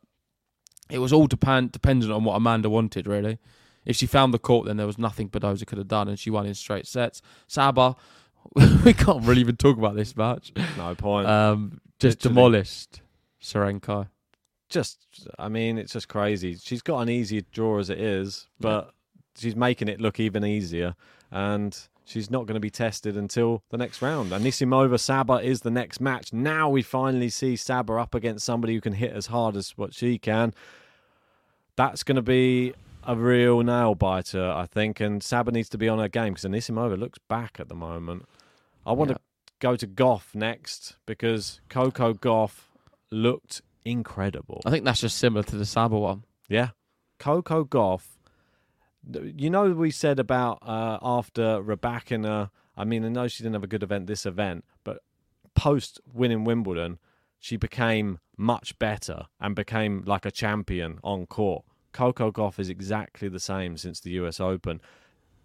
it 0.90 1.00
was 1.00 1.13
all 1.13 1.28
depend 1.28 1.72
dependent 1.72 2.12
on 2.12 2.24
what 2.24 2.36
Amanda 2.36 2.70
wanted, 2.70 3.08
really. 3.08 3.38
If 3.86 3.96
she 3.96 4.06
found 4.08 4.34
the 4.34 4.40
court, 4.40 4.66
then 4.68 4.76
there 4.76 4.88
was 4.88 4.98
nothing 4.98 5.30
Badosa 5.30 5.66
could 5.66 5.78
have 5.78 5.88
done, 5.88 6.10
and 6.10 6.20
she 6.20 6.30
won 6.30 6.46
in 6.46 6.54
straight 6.54 6.86
sets. 6.88 7.22
Saber, 7.48 7.96
we 8.84 8.94
can't 8.94 9.24
really 9.24 9.42
even 9.42 9.56
talk 9.56 9.78
about 9.78 9.96
this 9.96 10.18
match. 10.18 10.52
No 10.78 10.96
point. 10.96 11.28
Um, 11.28 11.80
just 12.00 12.26
Literally. 12.26 12.36
demolished 12.36 13.02
Tsurenko. 13.42 14.08
Just, 14.70 15.00
I 15.40 15.48
mean, 15.50 15.78
it's 15.78 15.94
just 15.94 16.08
crazy. 16.10 16.56
She's 16.62 16.82
got 16.82 17.00
an 17.00 17.10
easy 17.10 17.46
draw 17.52 17.80
as 17.80 17.90
it 17.90 18.00
is, 18.00 18.48
but 18.60 18.92
she's 19.38 19.56
making 19.56 19.88
it 19.88 20.02
look 20.02 20.20
even 20.20 20.44
easier. 20.44 20.96
And 21.32 21.78
she's 22.06 22.30
not 22.30 22.46
going 22.48 22.56
to 22.56 22.60
be 22.60 22.70
tested 22.70 23.16
until 23.16 23.64
the 23.70 23.78
next 23.78 24.02
round. 24.02 24.32
Anisimova 24.32 25.00
Saber 25.00 25.40
is 25.42 25.62
the 25.62 25.72
next 25.72 26.02
match. 26.02 26.34
Now 26.34 26.70
we 26.70 26.82
finally 26.82 27.30
see 27.30 27.56
Saber 27.56 28.00
up 28.00 28.14
against 28.14 28.46
somebody 28.46 28.74
who 28.74 28.82
can 28.82 28.94
hit 28.94 29.14
as 29.14 29.28
hard 29.28 29.56
as 29.56 29.72
what 29.78 29.94
she 29.94 30.18
can. 30.18 30.54
That's 31.76 32.04
going 32.04 32.16
to 32.16 32.22
be 32.22 32.74
a 33.06 33.16
real 33.16 33.62
nail 33.62 33.96
biter, 33.96 34.52
I 34.52 34.66
think. 34.66 35.00
And 35.00 35.22
Saber 35.24 35.52
needs 35.52 35.70
to 35.70 35.78
be 35.78 35.88
on 35.88 36.00
her 36.00 36.10
game 36.10 36.34
because 36.34 36.50
Anisimova 36.50 36.98
looks 37.00 37.20
back 37.20 37.58
at 37.60 37.70
the 37.70 37.76
moment. 37.76 38.26
I 38.86 38.92
want 38.94 39.12
Yeah. 39.12 39.16
to 39.16 39.22
go 39.60 39.76
to 39.76 39.88
Gauff 39.88 40.34
next 40.36 40.98
because 41.06 41.62
Coco 41.70 42.14
Gauff 42.14 42.68
looked 43.12 43.62
incredible. 43.91 44.62
I 44.65 44.69
think 44.69 44.86
that's 44.86 45.02
just 45.02 45.17
similar 45.17 45.43
to 45.43 45.56
the 45.56 45.65
Saber 45.65 45.97
one. 45.97 46.23
Yeah. 46.47 46.69
Coco 47.19 47.63
Gauff. 47.63 48.04
You 49.10 49.50
know, 49.50 49.71
we 49.71 49.91
said 49.91 50.19
about 50.19 50.60
uh, 50.62 50.97
after 51.02 51.62
Rybakina, 51.62 52.50
I 52.76 52.84
mean, 52.84 53.06
I 53.06 53.10
know 53.10 53.28
she 53.28 53.43
didn't 53.43 53.54
have 53.54 53.63
a 53.63 53.67
good 53.67 53.84
event 53.84 54.08
this 54.08 54.26
event, 54.26 54.65
but 54.84 55.00
post 55.56 56.02
winning 56.13 56.43
Wimbledon, 56.43 57.00
she 57.39 57.56
became 57.56 58.19
much 58.36 58.78
better 58.78 59.28
and 59.39 59.56
became 59.56 60.04
like 60.06 60.26
a 60.26 60.32
champion 60.32 61.00
on 61.04 61.26
court. 61.26 61.63
Coco 61.93 62.32
Gauff 62.32 62.60
is 62.60 62.69
exactly 62.69 63.30
the 63.30 63.39
same 63.39 63.78
since 63.78 64.00
the 64.00 64.12
US 64.12 64.39
Open. 64.39 64.82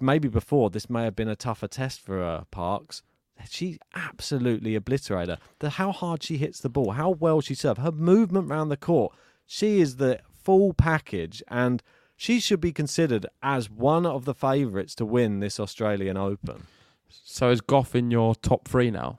Maybe 0.00 0.28
before, 0.28 0.68
this 0.68 0.90
may 0.90 1.04
have 1.04 1.14
been 1.14 1.28
a 1.28 1.36
tougher 1.36 1.68
test 1.68 2.00
for 2.00 2.16
her, 2.18 2.44
Parks. 2.50 3.02
She 3.50 3.78
absolutely 3.94 4.74
obliterated 4.74 5.28
her. 5.30 5.38
The, 5.58 5.70
how 5.70 5.92
hard 5.92 6.22
she 6.22 6.36
hits 6.36 6.60
the 6.60 6.68
ball, 6.68 6.92
how 6.92 7.10
well 7.10 7.40
she 7.40 7.54
serves, 7.54 7.80
her 7.80 7.92
movement 7.92 8.50
around 8.50 8.68
the 8.68 8.76
court. 8.76 9.14
She 9.46 9.80
is 9.80 9.96
the 9.96 10.20
full 10.32 10.72
package, 10.74 11.42
and 11.48 11.82
she 12.16 12.40
should 12.40 12.60
be 12.60 12.72
considered 12.72 13.26
as 13.42 13.68
one 13.70 14.06
of 14.06 14.24
the 14.24 14.34
favourites 14.34 14.94
to 14.96 15.04
win 15.04 15.40
this 15.40 15.58
Australian 15.60 16.16
Open. 16.16 16.66
So 17.08 17.50
is 17.50 17.60
Gauff 17.60 17.94
in 17.94 18.10
your 18.10 18.34
top 18.34 18.66
three 18.68 18.90
now? 18.90 19.18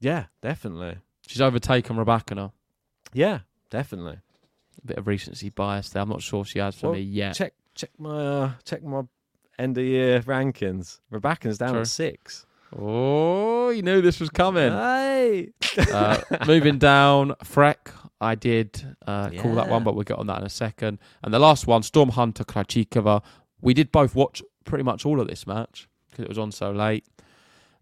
Yeah, 0.00 0.26
definitely. 0.42 0.98
She's 1.26 1.40
overtaken 1.40 1.96
Rybakina. 1.96 2.52
Yeah, 3.12 3.40
definitely. 3.70 4.18
A 4.82 4.86
bit 4.86 4.98
of 4.98 5.06
recency 5.06 5.48
bias 5.50 5.88
there. 5.90 6.02
I'm 6.02 6.08
not 6.08 6.22
sure 6.22 6.44
she 6.44 6.58
has 6.58 6.74
for 6.74 6.88
Well, 6.88 6.96
me 6.96 7.02
yet. 7.02 7.34
Check 7.34 7.54
check 7.74 7.90
my 7.98 8.10
uh, 8.26 8.50
check 8.64 8.82
my 8.82 9.02
end 9.58 9.78
of 9.78 9.84
year 9.84 10.20
rankings. 10.22 11.00
Rebecca's 11.10 11.58
down 11.58 11.70
True. 11.72 11.80
at 11.80 11.88
six. 11.88 12.44
Oh, 12.76 13.70
you 13.70 13.82
knew 13.82 14.00
this 14.00 14.20
was 14.20 14.30
coming. 14.30 14.72
Hey, 14.72 15.50
uh, 15.92 16.20
moving 16.46 16.78
down, 16.78 17.30
Freck. 17.44 17.92
I 18.20 18.34
did 18.34 18.96
uh, 19.06 19.30
call 19.30 19.54
that 19.56 19.68
one, 19.68 19.84
but 19.84 19.94
we'll 19.94 20.04
get 20.04 20.18
on 20.18 20.26
that 20.28 20.38
in 20.40 20.44
a 20.46 20.50
second. 20.50 20.98
And 21.22 21.32
the 21.32 21.38
last 21.38 21.66
one, 21.66 21.82
Storm 21.82 22.10
Hunter 22.10 22.44
Krejcikova. 22.44 23.22
We 23.60 23.74
did 23.74 23.92
both 23.92 24.14
watch 24.14 24.42
pretty 24.64 24.84
much 24.84 25.04
all 25.04 25.20
of 25.20 25.28
this 25.28 25.46
match 25.46 25.88
because 26.10 26.24
it 26.24 26.28
was 26.28 26.38
on 26.38 26.52
so 26.52 26.70
late. 26.70 27.04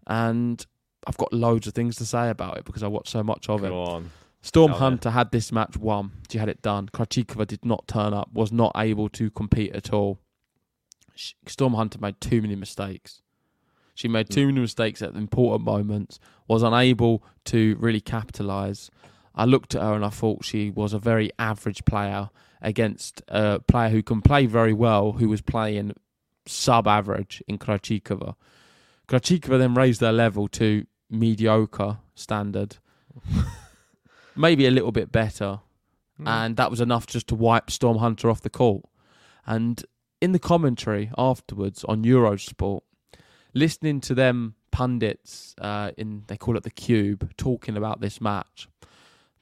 And 0.05 0.65
I've 1.07 1.17
got 1.17 1.31
loads 1.33 1.67
of 1.67 1.73
things 1.73 1.95
to 1.97 2.05
say 2.05 2.29
about 2.29 2.57
it 2.57 2.65
because 2.65 2.83
I 2.83 2.87
watched 2.87 3.09
so 3.09 3.23
much 3.23 3.49
of 3.49 3.63
it. 3.63 3.69
go 3.69 3.83
on. 3.83 4.11
Storm 4.41 4.71
Tell 4.71 4.77
me. 4.77 4.79
Hunter 4.79 5.09
had 5.11 5.31
this 5.31 5.51
match 5.51 5.77
won. 5.77 6.11
She 6.29 6.37
had 6.37 6.49
it 6.49 6.61
done. 6.61 6.89
Krejcikova 6.93 7.47
did 7.47 7.63
not 7.63 7.87
turn 7.87 8.13
up, 8.13 8.29
was 8.33 8.51
not 8.51 8.73
able 8.75 9.07
to 9.09 9.31
compete 9.31 9.73
at 9.73 9.93
all. 9.93 10.19
Sh- 11.15 11.33
Storm 11.47 11.73
Hunter 11.75 11.99
made 11.99 12.19
too 12.19 12.41
many 12.41 12.55
mistakes. 12.55 13.21
She 13.93 14.07
made 14.07 14.29
too 14.29 14.47
many 14.47 14.59
mistakes 14.59 15.01
at 15.01 15.15
important 15.15 15.63
moments, 15.63 16.19
was 16.47 16.63
unable 16.63 17.23
to 17.45 17.75
really 17.79 18.01
capitalise. 18.01 18.89
I 19.35 19.45
looked 19.45 19.75
at 19.75 19.81
her 19.81 19.93
and 19.93 20.05
I 20.05 20.09
thought 20.09 20.45
she 20.45 20.71
was 20.71 20.93
a 20.93 20.99
very 20.99 21.31
average 21.37 21.85
player 21.85 22.29
against 22.61 23.21
a 23.27 23.59
player 23.59 23.89
who 23.89 24.01
can 24.01 24.21
play 24.21 24.45
very 24.45 24.73
well, 24.73 25.13
who 25.13 25.29
was 25.29 25.41
playing 25.41 25.93
sub 26.45 26.87
average 26.87 27.43
in 27.47 27.57
Krejcikova. 27.57 28.35
Krejcikova 29.07 29.59
then 29.59 29.73
raised 29.73 30.01
her 30.01 30.11
level 30.11 30.47
to 30.49 30.85
mediocre 31.09 31.99
standard 32.15 32.77
maybe 34.35 34.65
a 34.65 34.71
little 34.71 34.91
bit 34.91 35.11
better. 35.11 35.59
Mm. 36.19 36.27
And 36.27 36.57
that 36.57 36.69
was 36.69 36.81
enough 36.81 37.07
just 37.07 37.27
to 37.27 37.35
wipe 37.35 37.71
Storm 37.71 37.97
Hunter 37.97 38.29
off 38.29 38.41
the 38.41 38.49
court. 38.49 38.83
And 39.45 39.83
in 40.21 40.31
the 40.31 40.39
commentary 40.39 41.11
afterwards 41.17 41.83
on 41.85 42.03
Eurosport, 42.03 42.81
listening 43.53 44.01
to 44.01 44.15
them 44.15 44.55
pundits 44.71 45.55
uh, 45.59 45.91
in 45.97 46.23
they 46.27 46.37
call 46.37 46.57
it 46.57 46.63
the 46.63 46.69
Cube 46.69 47.31
talking 47.37 47.77
about 47.77 48.01
this 48.01 48.19
match, 48.19 48.67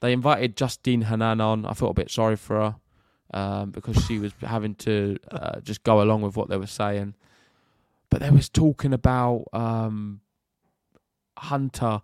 they 0.00 0.12
invited 0.12 0.56
Justine 0.56 1.04
Henin 1.04 1.40
on. 1.40 1.64
I 1.64 1.74
felt 1.74 1.92
a 1.92 1.94
bit 1.94 2.10
sorry 2.10 2.36
for 2.36 2.56
her 2.56 2.76
um, 3.32 3.70
because 3.70 4.04
she 4.04 4.18
was 4.18 4.32
having 4.40 4.74
to 4.76 5.16
uh, 5.30 5.60
just 5.60 5.84
go 5.84 6.02
along 6.02 6.22
with 6.22 6.36
what 6.36 6.48
they 6.48 6.56
were 6.56 6.66
saying. 6.66 7.14
But 8.10 8.20
they 8.20 8.30
was 8.30 8.48
talking 8.48 8.92
about 8.92 9.46
um, 9.52 10.20
Hunter, 11.38 12.02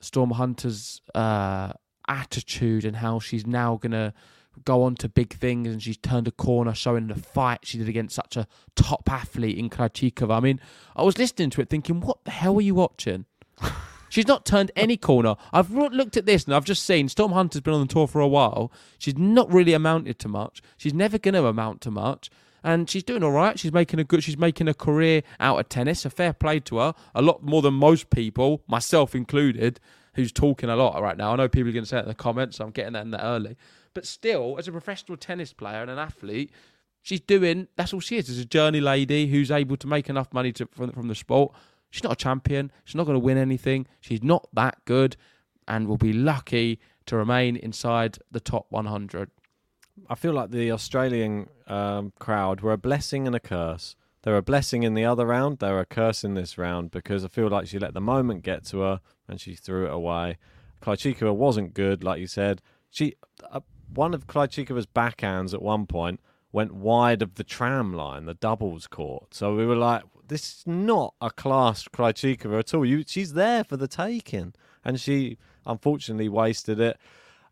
Storm 0.00 0.30
Hunter's 0.30 1.02
uh, 1.14 1.72
attitude 2.08 2.84
and 2.84 2.96
how 2.96 3.18
she's 3.18 3.46
now 3.46 3.76
gonna 3.76 4.14
go 4.64 4.82
on 4.82 4.94
to 4.96 5.08
big 5.08 5.34
things 5.34 5.68
and 5.68 5.82
she's 5.82 5.96
turned 5.96 6.28
a 6.28 6.32
corner 6.32 6.74
showing 6.74 7.08
the 7.08 7.14
fight 7.14 7.60
she 7.62 7.78
did 7.78 7.88
against 7.88 8.14
such 8.14 8.36
a 8.36 8.46
top 8.76 9.10
athlete 9.10 9.58
in 9.58 9.70
Krejcikova. 9.70 10.36
I 10.36 10.40
mean, 10.40 10.60
I 10.96 11.02
was 11.02 11.18
listening 11.18 11.50
to 11.50 11.60
it 11.60 11.68
thinking, 11.68 12.00
what 12.00 12.24
the 12.24 12.30
hell 12.30 12.56
are 12.56 12.62
you 12.62 12.74
watching? 12.74 13.26
She's 14.08 14.28
not 14.28 14.46
turned 14.46 14.70
any 14.76 14.96
corner. 14.96 15.34
I've 15.52 15.72
looked 15.72 16.16
at 16.16 16.24
this 16.24 16.44
and 16.44 16.54
I've 16.54 16.64
just 16.64 16.84
seen 16.84 17.08
Storm 17.08 17.32
Hunter's 17.32 17.62
been 17.62 17.74
on 17.74 17.80
the 17.80 17.92
tour 17.92 18.06
for 18.06 18.20
a 18.20 18.28
while. 18.28 18.70
She's 18.96 19.18
not 19.18 19.52
really 19.52 19.72
amounted 19.72 20.20
to 20.20 20.28
much. 20.28 20.62
She's 20.76 20.94
never 20.94 21.18
going 21.18 21.34
to 21.34 21.46
amount 21.46 21.80
to 21.80 21.90
much. 21.90 22.30
And 22.62 22.88
she's 22.88 23.02
doing 23.02 23.24
all 23.24 23.32
right. 23.32 23.58
She's 23.58 23.72
making 23.72 23.98
a 23.98 24.04
good. 24.04 24.22
She's 24.22 24.38
making 24.38 24.68
a 24.68 24.74
career 24.74 25.22
out 25.40 25.58
of 25.58 25.68
tennis. 25.68 26.04
A 26.04 26.10
fair 26.10 26.32
play 26.32 26.60
to 26.60 26.78
her. 26.78 26.94
A 27.14 27.20
lot 27.20 27.42
more 27.42 27.60
than 27.60 27.74
most 27.74 28.08
people, 28.08 28.62
myself 28.68 29.14
included, 29.14 29.80
who's 30.14 30.32
talking 30.32 30.70
a 30.70 30.76
lot 30.76 31.02
right 31.02 31.16
now. 31.16 31.32
I 31.32 31.36
know 31.36 31.48
people 31.48 31.70
are 31.70 31.72
going 31.72 31.84
to 31.84 31.88
say 31.88 31.98
it 31.98 32.02
in 32.02 32.08
the 32.08 32.14
comments. 32.14 32.56
So 32.58 32.64
I'm 32.64 32.70
getting 32.70 32.94
that 32.94 33.02
in 33.02 33.10
there 33.10 33.20
early. 33.20 33.56
But 33.94 34.06
still, 34.06 34.56
as 34.58 34.68
a 34.68 34.72
professional 34.72 35.16
tennis 35.16 35.52
player 35.52 35.82
and 35.82 35.90
an 35.90 35.98
athlete, 35.98 36.50
she's 37.02 37.20
doing. 37.20 37.68
That's 37.76 37.94
all 37.94 38.00
she 38.00 38.16
is. 38.16 38.28
Is 38.28 38.38
a 38.38 38.44
journey 38.44 38.80
lady 38.80 39.28
who's 39.28 39.50
able 39.50 39.76
to 39.78 39.86
make 39.86 40.08
enough 40.10 40.32
money 40.32 40.52
to, 40.52 40.66
from 40.72 40.90
from 40.92 41.08
the 41.08 41.14
sport. 41.14 41.54
She's 41.90 42.02
not 42.02 42.12
a 42.12 42.16
champion. 42.16 42.72
She's 42.84 42.96
not 42.96 43.04
going 43.04 43.14
to 43.14 43.24
win 43.24 43.38
anything. 43.38 43.86
She's 44.00 44.22
not 44.22 44.48
that 44.52 44.84
good, 44.84 45.16
and 45.68 45.86
will 45.86 45.96
be 45.96 46.12
lucky 46.12 46.80
to 47.06 47.16
remain 47.16 47.56
inside 47.56 48.18
the 48.30 48.40
top 48.40 48.66
100. 48.70 49.30
I 50.08 50.14
feel 50.14 50.32
like 50.32 50.50
the 50.50 50.72
Australian 50.72 51.48
um, 51.66 52.12
crowd 52.18 52.60
were 52.60 52.72
a 52.72 52.78
blessing 52.78 53.26
and 53.26 53.36
a 53.36 53.40
curse. 53.40 53.94
They're 54.22 54.36
a 54.36 54.42
blessing 54.42 54.82
in 54.82 54.94
the 54.94 55.04
other 55.04 55.26
round. 55.26 55.58
They're 55.58 55.78
a 55.78 55.86
curse 55.86 56.24
in 56.24 56.34
this 56.34 56.56
round 56.56 56.90
because 56.90 57.24
I 57.24 57.28
feel 57.28 57.48
like 57.48 57.68
she 57.68 57.78
let 57.78 57.94
the 57.94 58.00
moment 58.00 58.42
get 58.42 58.64
to 58.66 58.80
her 58.80 59.00
and 59.28 59.40
she 59.40 59.54
threw 59.54 59.84
it 59.84 59.92
away. 59.92 60.38
Krejcikova 60.82 61.34
wasn't 61.34 61.74
good, 61.74 62.02
like 62.02 62.20
you 62.20 62.26
said. 62.26 62.62
She 62.90 63.14
uh, 63.50 63.60
one 63.94 64.14
of 64.14 64.26
Krejcikova's 64.26 64.86
backhands 64.86 65.54
at 65.54 65.62
one 65.62 65.86
point 65.86 66.20
went 66.52 66.74
wide 66.74 67.22
of 67.22 67.34
the 67.34 67.44
tram 67.44 67.92
line, 67.94 68.26
the 68.26 68.34
doubles 68.34 68.86
court. 68.86 69.34
So 69.34 69.54
we 69.54 69.66
were 69.66 69.76
like, 69.76 70.02
this 70.28 70.58
is 70.58 70.62
not 70.66 71.14
a 71.20 71.30
class 71.30 71.88
Krejcikova 71.88 72.58
at 72.60 72.74
all. 72.74 72.84
You, 72.84 73.04
she's 73.06 73.32
there 73.32 73.64
for 73.64 73.76
the 73.76 73.88
taking, 73.88 74.54
and 74.84 75.00
she 75.00 75.38
unfortunately 75.66 76.28
wasted 76.28 76.78
it. 76.80 76.98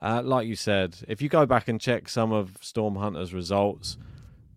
Uh, 0.01 0.23
like 0.25 0.47
you 0.47 0.57
said, 0.57 0.99
if 1.07 1.23
you 1.23 1.29
go 1.29 1.47
back 1.47 1.69
and 1.69 1.81
check 1.81 2.09
some 2.09 2.33
of 2.33 2.59
Storm 2.61 2.97
Hunter's 2.97 3.33
results, 3.33 3.97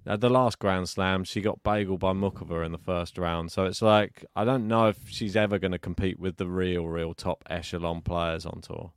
At 0.08 0.22
the 0.22 0.30
last 0.30 0.60
Grand 0.60 0.88
Slam, 0.88 1.24
she 1.24 1.42
got 1.42 1.64
bagel 1.64 1.98
by 1.98 2.14
Muchova 2.14 2.64
in 2.64 2.72
the 2.72 2.78
first 2.78 3.18
round. 3.18 3.52
So 3.52 3.66
it's 3.66 3.82
like 3.82 4.24
I 4.36 4.46
don't 4.46 4.68
know 4.68 4.88
if 4.88 5.10
she's 5.10 5.36
ever 5.36 5.58
going 5.58 5.72
to 5.72 5.80
compete 5.80 6.20
with 6.20 6.38
the 6.38 6.48
real, 6.48 6.88
real 6.88 7.16
top 7.16 7.44
echelon 7.50 8.02
players 8.02 8.46
on 8.46 8.62
tour. 8.62 8.92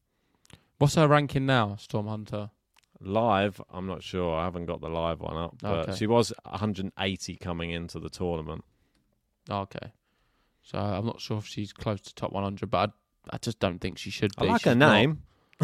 What's 0.77 0.97
her 0.97 1.09
ranking 1.09 1.47
now, 1.47 1.77
Storm 1.77 2.07
Hunter? 2.07 2.51
Live, 3.01 3.61
I'm 3.71 3.87
not 3.87 4.03
sure. 4.03 4.35
I 4.37 4.45
haven't 4.45 4.67
got 4.67 4.81
the 4.81 4.89
live 4.89 5.21
one 5.21 5.37
up, 5.37 5.57
but 5.63 5.89
Okay. 5.89 5.95
she 5.97 6.07
was 6.07 6.33
180 6.45 7.37
coming 7.37 7.71
into 7.71 8.01
the 8.01 8.09
tournament. 8.11 8.65
Okay. 9.49 9.93
So 10.63 10.79
I'm 10.79 11.07
not 11.07 11.21
sure 11.21 11.39
if 11.39 11.47
she's 11.47 11.73
close 11.73 12.01
to 12.03 12.15
top 12.15 12.33
100, 12.33 12.69
but 12.71 12.91
I, 13.31 13.37
I 13.37 13.39
just 13.39 13.59
don't 13.61 13.79
think 13.81 13.99
she 13.99 14.11
should 14.11 14.35
be. 14.37 14.47
I 14.49 14.51
like 14.53 14.61
She's 14.63 14.67
her 14.71 14.75
name, 14.75 15.23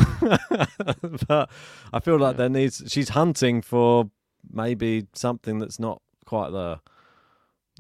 but 1.29 1.51
I 1.93 2.01
feel 2.01 2.19
like 2.19 2.37
there 2.37 2.49
needs. 2.49 2.83
She's 2.87 3.11
hunting 3.11 3.61
for 3.63 4.11
maybe 4.51 5.07
something 5.15 5.59
that's 5.59 5.79
not 5.79 6.01
quite 6.25 6.51
there. 6.51 6.81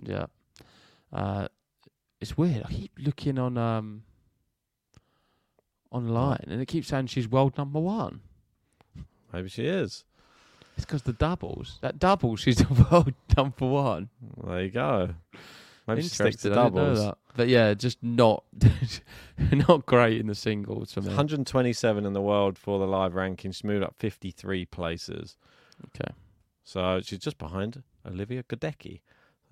Yeah. 0.02 0.26
Uh, 1.12 1.46
it's 2.20 2.36
weird. 2.36 2.64
I 2.66 2.72
keep 2.72 2.92
looking 2.98 3.38
on 3.38 3.56
um 3.56 4.02
online, 5.90 6.44
and 6.48 6.60
it 6.60 6.66
keeps 6.66 6.88
saying 6.88 7.06
she's 7.06 7.28
world 7.28 7.56
number 7.56 7.78
one. 7.80 8.20
Maybe 9.34 9.48
she 9.48 9.66
is. 9.66 10.04
It's 10.76 10.86
because 10.86 11.02
the 11.02 11.12
doubles. 11.12 11.78
That 11.82 11.98
doubles, 11.98 12.40
she's 12.40 12.56
the 12.58 12.86
world 12.90 13.14
number 13.36 13.66
one. 13.66 14.08
There 14.44 14.62
you 14.62 14.70
go. 14.70 15.10
Maybe 15.86 16.02
she 16.02 16.08
sticks 16.08 16.36
to 16.42 16.48
Interesting. 16.48 16.52
I 16.52 16.64
didn't 16.64 16.74
know 16.74 16.94
doubles. 16.94 17.16
But 17.36 17.48
yeah, 17.48 17.74
just 17.74 18.02
not 18.02 18.44
not 19.68 19.86
great 19.86 20.20
in 20.20 20.28
the 20.28 20.34
singles 20.36 20.92
for 20.92 21.00
me. 21.00 21.08
127 21.08 22.06
in 22.06 22.12
the 22.12 22.22
world 22.22 22.56
for 22.56 22.78
the 22.78 22.86
live 22.86 23.14
ranking. 23.14 23.50
She's 23.50 23.64
moved 23.64 23.84
up 23.84 23.96
53 23.98 24.66
places. 24.66 25.36
Okay. 25.86 26.12
So 26.62 27.00
she's 27.02 27.18
just 27.18 27.38
behind 27.38 27.82
Olivia 28.06 28.44
Gadecki, 28.44 29.00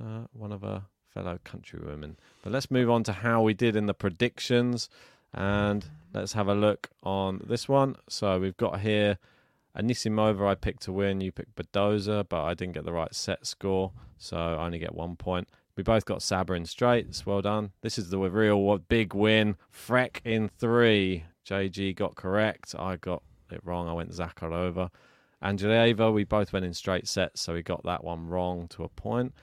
uh, 0.00 0.26
one 0.32 0.52
of 0.52 0.62
her 0.62 0.84
fellow 1.12 1.38
countrywomen. 1.44 2.14
But 2.42 2.52
let's 2.52 2.70
move 2.70 2.88
on 2.88 3.02
to 3.04 3.12
how 3.12 3.42
we 3.42 3.52
did 3.52 3.74
in 3.74 3.86
the 3.86 3.94
predictions. 3.94 4.88
And 5.34 5.84
let's 6.14 6.34
have 6.34 6.48
a 6.48 6.54
look 6.54 6.90
on 7.02 7.42
this 7.44 7.68
one. 7.68 7.96
So 8.08 8.38
we've 8.38 8.56
got 8.56 8.80
here 8.80 9.18
Anisimova, 9.76 10.48
I 10.48 10.54
picked 10.54 10.82
to 10.82 10.92
win. 10.92 11.20
You 11.20 11.32
picked 11.32 11.56
Badosa, 11.56 12.26
but 12.28 12.42
I 12.44 12.54
didn't 12.54 12.74
get 12.74 12.84
the 12.84 12.92
right 12.92 13.14
set 13.14 13.46
score. 13.46 13.92
So 14.18 14.36
I 14.36 14.64
only 14.64 14.78
get 14.78 14.94
one 14.94 15.16
point. 15.16 15.48
We 15.76 15.82
both 15.82 16.04
got 16.04 16.22
Saber 16.22 16.54
in 16.54 16.66
straights. 16.66 17.24
Well 17.24 17.40
done. 17.40 17.72
This 17.80 17.98
is 17.98 18.10
the 18.10 18.18
real 18.18 18.78
big 18.78 19.14
win. 19.14 19.56
Frech 19.72 20.20
in 20.24 20.48
three. 20.48 21.24
JG 21.46 21.96
got 21.96 22.14
correct. 22.14 22.74
I 22.78 22.96
got 22.96 23.22
it 23.50 23.60
wrong. 23.64 23.88
I 23.88 23.94
went 23.94 24.10
Zakharova. 24.10 24.90
Andreeva, 25.42 26.12
we 26.12 26.24
both 26.24 26.52
went 26.52 26.64
in 26.64 26.74
straight 26.74 27.08
sets, 27.08 27.40
so 27.40 27.54
we 27.54 27.62
got 27.62 27.82
that 27.84 28.04
one 28.04 28.28
wrong 28.28 28.68
to 28.68 28.84
a 28.84 28.88
point. 28.88 29.34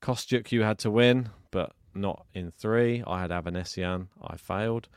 Kostyuk, 0.00 0.52
you 0.52 0.62
had 0.62 0.78
to 0.80 0.90
win, 0.90 1.30
but 1.50 1.72
not 1.94 2.26
in 2.34 2.52
three. 2.52 3.02
I 3.06 3.20
had 3.20 3.30
Avanesyan. 3.30 4.08
I 4.22 4.36
failed. 4.36 4.88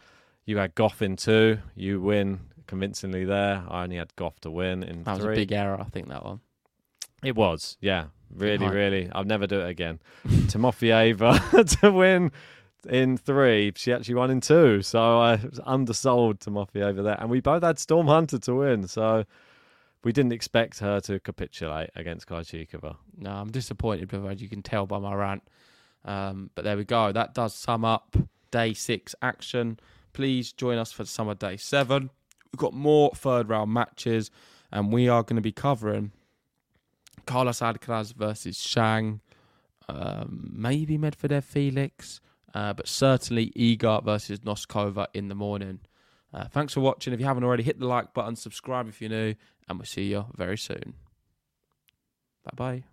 You 0.46 0.58
had 0.58 0.76
Gauff 0.76 1.02
in 1.02 1.15
two. 1.15 1.60
You 1.76 2.02
win 2.02 2.41
convincingly 2.67 3.26
there. 3.26 3.63
I 3.69 3.84
only 3.84 3.97
had 3.97 4.15
Gauff 4.15 4.39
to 4.41 4.52
win 4.52 4.84
in 4.84 5.04
That 5.04 5.15
was 5.15 5.23
three. 5.23 5.34
a 5.34 5.38
big 5.38 5.52
error, 5.52 5.80
I 5.80 5.86
think, 5.86 6.08
that 6.10 6.23
one. 6.23 6.39
It 7.23 7.36
was, 7.36 7.78
yeah. 7.82 8.06
Really, 8.36 8.65
Right. 8.65 8.73
really. 8.73 9.10
I'll 9.13 9.23
never 9.23 9.47
do 9.47 9.60
it 9.62 9.69
again. 9.69 9.99
Timofeeva 10.28 11.80
to 11.82 11.91
win 11.91 12.32
in 12.89 13.17
three. 13.17 13.71
She 13.76 13.93
actually 13.93 14.15
won 14.15 14.32
in 14.32 14.41
two. 14.41 14.82
So 14.82 15.19
I 15.19 15.36
was 15.36 15.60
undersold 15.65 16.39
Timofeeva 16.39 17.04
there. 17.04 17.17
And 17.19 17.30
we 17.30 17.39
both 17.41 17.63
had 17.63 17.80
Storm 17.80 18.08
Hunter 18.08 18.39
to 18.39 18.56
win. 18.56 18.88
So 18.88 19.23
we 20.04 20.12
didn't 20.12 20.34
expect 20.34 20.80
her 20.80 20.99
to 21.02 21.19
capitulate 21.19 21.91
against 21.95 22.28
Krejcikova. 22.28 22.97
No, 23.17 23.32
I'm 23.32 23.52
disappointed, 23.52 24.12
with 24.12 24.23
her, 24.23 24.30
as 24.32 24.41
you 24.41 24.49
can 24.49 24.62
tell 24.63 24.86
by 24.86 24.99
my 24.99 25.13
rant. 25.13 25.43
Um, 26.06 26.49
but 26.56 26.65
there 26.65 26.76
we 26.76 26.84
go. 26.84 27.12
That 27.12 27.34
does 27.34 27.54
sum 27.54 27.86
up 27.86 28.17
day 28.52 28.73
six 28.73 29.15
action. 29.21 29.80
Please 30.12 30.52
join 30.52 30.78
us 30.78 30.91
for 30.91 31.06
summer 31.06 31.34
day 31.36 31.56
seven. 31.58 32.10
We've 32.54 32.60
got 32.60 32.74
more 32.74 33.12
third 33.16 33.50
round 33.50 33.74
matches, 33.74 34.30
and 34.72 34.94
we 34.94 35.10
are 35.10 35.24
going 35.24 35.38
to 35.38 35.42
be 35.42 35.52
covering 35.52 36.12
Carlos 37.26 37.60
Alcaraz 37.60 38.13
versus 38.13 38.60
Shang, 38.62 39.22
um, 39.89 40.52
maybe 40.54 40.98
Medvedev 40.98 41.44
Felix, 41.44 42.22
uh, 42.54 42.74
but 42.74 42.88
certainly 42.88 43.52
Iga 43.52 44.04
versus 44.04 44.39
Noskova 44.39 45.08
in 45.13 45.30
the 45.30 45.36
morning. 45.36 45.80
Uh, 46.34 46.46
thanks 46.46 46.74
for 46.74 46.82
watching. 46.82 47.13
If 47.13 47.20
you 47.20 47.26
haven't 47.26 47.44
already, 47.44 47.63
hit 47.63 47.80
the 47.80 47.88
like 47.88 48.13
button, 48.13 48.36
subscribe 48.36 48.88
if 48.88 49.02
you're 49.02 49.10
new, 49.10 49.36
and 49.68 49.80
we'll 49.80 49.86
see 49.86 50.06
you 50.06 50.26
very 50.36 50.58
soon. 50.58 50.94
Bye 52.44 52.52
bye. 52.56 52.92